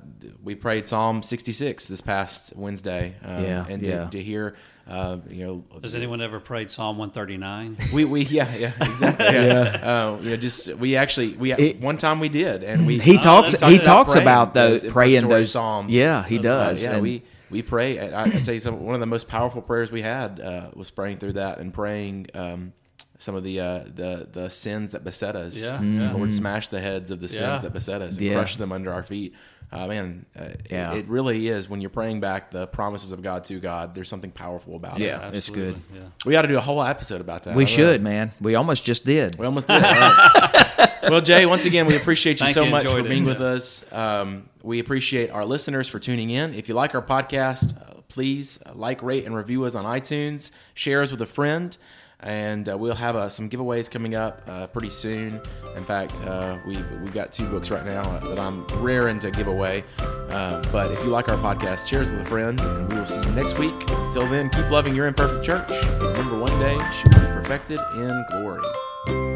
we 0.42 0.54
prayed 0.54 0.88
Psalm 0.88 1.22
66 1.22 1.88
this 1.88 2.00
past 2.00 2.54
Wednesday. 2.56 3.14
Um, 3.24 3.44
Yeah, 3.44 3.66
And 3.68 3.82
yeah. 3.82 4.04
To, 4.04 4.10
to 4.10 4.22
hear, 4.22 4.56
uh, 4.88 5.18
you 5.28 5.46
know, 5.46 5.64
Has 5.82 5.94
anyone 5.94 6.20
ever 6.20 6.40
prayed 6.40 6.70
Psalm 6.70 6.98
139? 6.98 7.76
we, 7.94 8.04
we 8.04 8.22
yeah 8.22 8.52
yeah 8.56 8.72
exactly 8.80 9.26
yeah, 9.26 9.80
Uh, 9.82 10.18
you 10.22 10.30
know 10.30 10.36
just 10.36 10.74
we 10.74 10.96
actually 10.96 11.34
we 11.34 11.52
It- 11.52 11.80
one 11.80 11.96
time 11.98 12.18
we 12.20 12.28
did 12.28 12.64
and 12.64 12.86
we 12.86 12.98
he 13.10 13.16
talks. 13.18 13.52
talks 13.52 13.60
He 13.70 13.76
about 13.76 13.84
talks 13.84 14.12
praying 14.12 14.24
about 14.26 14.54
those 14.54 14.82
those 14.82 14.92
praying 14.92 15.14
imprecatory 15.16 15.40
those 15.42 15.52
psalms. 15.52 15.94
Yeah, 15.94 16.24
he 16.24 16.38
Uh, 16.38 16.42
does. 16.42 16.82
yeah, 16.82 16.92
And- 16.94 17.02
we 17.02 17.22
we 17.50 17.62
pray. 17.62 17.98
I, 17.98 18.22
I 18.24 18.28
tell 18.30 18.54
you, 18.54 18.60
some 18.60 18.80
one 18.84 18.94
of 18.94 19.00
the 19.00 19.06
most 19.06 19.26
powerful 19.28 19.60
prayers 19.60 19.90
we 19.90 20.02
had 20.02 20.40
uh, 20.40 20.70
was 20.74 20.88
praying 20.90 21.18
through 21.18 21.32
that 21.32 21.58
and 21.58 21.72
praying 21.74 22.28
um, 22.34 22.72
some 23.20 23.34
of 23.36 23.44
the 23.44 23.60
uh, 23.60 23.80
the 23.94 24.26
the 24.32 24.48
sins 24.50 24.90
that 24.90 25.04
beset 25.04 25.36
us. 25.36 25.56
Yeah, 25.56 25.80
yeah. 25.80 26.12
Lord, 26.12 26.32
smash 26.32 26.66
the 26.68 26.80
heads 26.80 27.10
of 27.12 27.20
the 27.20 27.28
sins 27.28 27.40
Yeah. 27.40 27.58
that 27.58 27.72
beset 27.72 28.02
us 28.02 28.16
and 28.16 28.26
Yeah. 28.26 28.32
crush 28.34 28.56
them 28.56 28.72
under 28.72 28.92
our 28.92 29.02
feet. 29.04 29.34
Uh, 29.72 29.86
man, 29.86 30.26
uh, 30.36 30.46
Yeah. 30.68 30.94
it, 30.94 30.98
it 31.00 31.08
really 31.08 31.46
is 31.46 31.68
when 31.68 31.80
you're 31.80 31.90
praying 31.90 32.18
back 32.18 32.50
the 32.50 32.66
promises 32.66 33.12
of 33.12 33.22
God 33.22 33.44
to 33.44 33.60
God. 33.60 33.94
There's 33.94 34.08
something 34.08 34.32
powerful 34.32 34.74
about 34.74 35.00
it. 35.00 35.04
Yeah. 35.04 35.30
It's 35.32 35.48
good. 35.48 35.76
Yeah. 35.94 36.00
we 36.26 36.34
ought 36.34 36.42
to 36.42 36.48
do 36.48 36.56
a 36.58 36.60
whole 36.60 36.82
episode 36.82 37.20
about 37.20 37.44
that. 37.44 37.54
we 37.54 37.62
I 37.62 37.66
don't 37.68 37.76
know. 37.78 37.92
should, 37.92 38.02
man. 38.02 38.32
We 38.40 38.56
almost 38.56 38.82
just 38.84 39.04
did. 39.06 39.38
We 39.38 39.46
almost 39.46 39.68
did. 39.68 39.74
All 39.84 39.90
right. 39.92 40.98
well, 41.10 41.20
Jay, 41.20 41.46
once 41.46 41.66
again, 41.66 41.86
we 41.86 41.94
appreciate 41.96 42.40
you 42.40 42.48
so 42.50 42.64
you. 42.64 42.70
much 42.70 42.82
for 42.82 42.88
Enjoyed 42.88 43.06
it. 43.06 43.10
being 43.10 43.24
with 43.24 43.38
Yeah. 43.38 43.46
us. 43.46 43.92
Um, 43.92 44.48
we 44.62 44.80
appreciate 44.80 45.30
our 45.30 45.44
listeners 45.44 45.86
for 45.88 46.00
tuning 46.00 46.30
in. 46.30 46.52
If 46.52 46.68
you 46.68 46.74
like 46.74 46.94
our 46.96 47.02
podcast, 47.02 47.76
uh, 47.80 48.00
please 48.08 48.58
uh, 48.66 48.72
like, 48.74 49.02
rate, 49.04 49.24
and 49.24 49.36
review 49.36 49.64
us 49.66 49.76
on 49.76 49.84
iTunes. 49.84 50.50
Share 50.74 51.00
us 51.00 51.12
with 51.12 51.22
a 51.22 51.26
friend. 51.26 51.76
And 52.22 52.68
uh, 52.68 52.76
we'll 52.76 52.94
have 52.94 53.16
uh, 53.16 53.28
some 53.28 53.48
giveaways 53.48 53.90
coming 53.90 54.14
up 54.14 54.42
uh, 54.46 54.66
pretty 54.66 54.90
soon. 54.90 55.40
In 55.76 55.84
fact, 55.84 56.20
uh, 56.22 56.58
we, 56.66 56.76
we've 57.02 57.14
got 57.14 57.32
two 57.32 57.48
books 57.48 57.70
right 57.70 57.84
now 57.84 58.02
uh, 58.02 58.28
that 58.28 58.38
I'm 58.38 58.66
raring 58.82 59.18
to 59.20 59.30
give 59.30 59.46
away. 59.46 59.84
Uh, 59.98 60.62
but 60.70 60.90
if 60.90 61.02
you 61.02 61.10
like 61.10 61.28
our 61.28 61.36
podcast, 61.36 61.84
us 61.84 61.92
with 61.92 62.20
a 62.20 62.24
friend, 62.24 62.60
and 62.60 62.88
we 62.88 62.98
will 62.98 63.06
see 63.06 63.20
you 63.20 63.32
next 63.32 63.58
week. 63.58 63.74
Until 63.88 64.26
then, 64.28 64.50
keep 64.50 64.68
loving 64.70 64.94
your 64.94 65.06
imperfect 65.06 65.44
church. 65.44 65.70
Remember, 66.00 66.38
one 66.38 66.58
day 66.60 66.78
she 66.92 67.08
will 67.08 67.20
be 67.20 67.32
perfected 67.32 67.80
in 67.94 68.24
glory. 68.30 69.29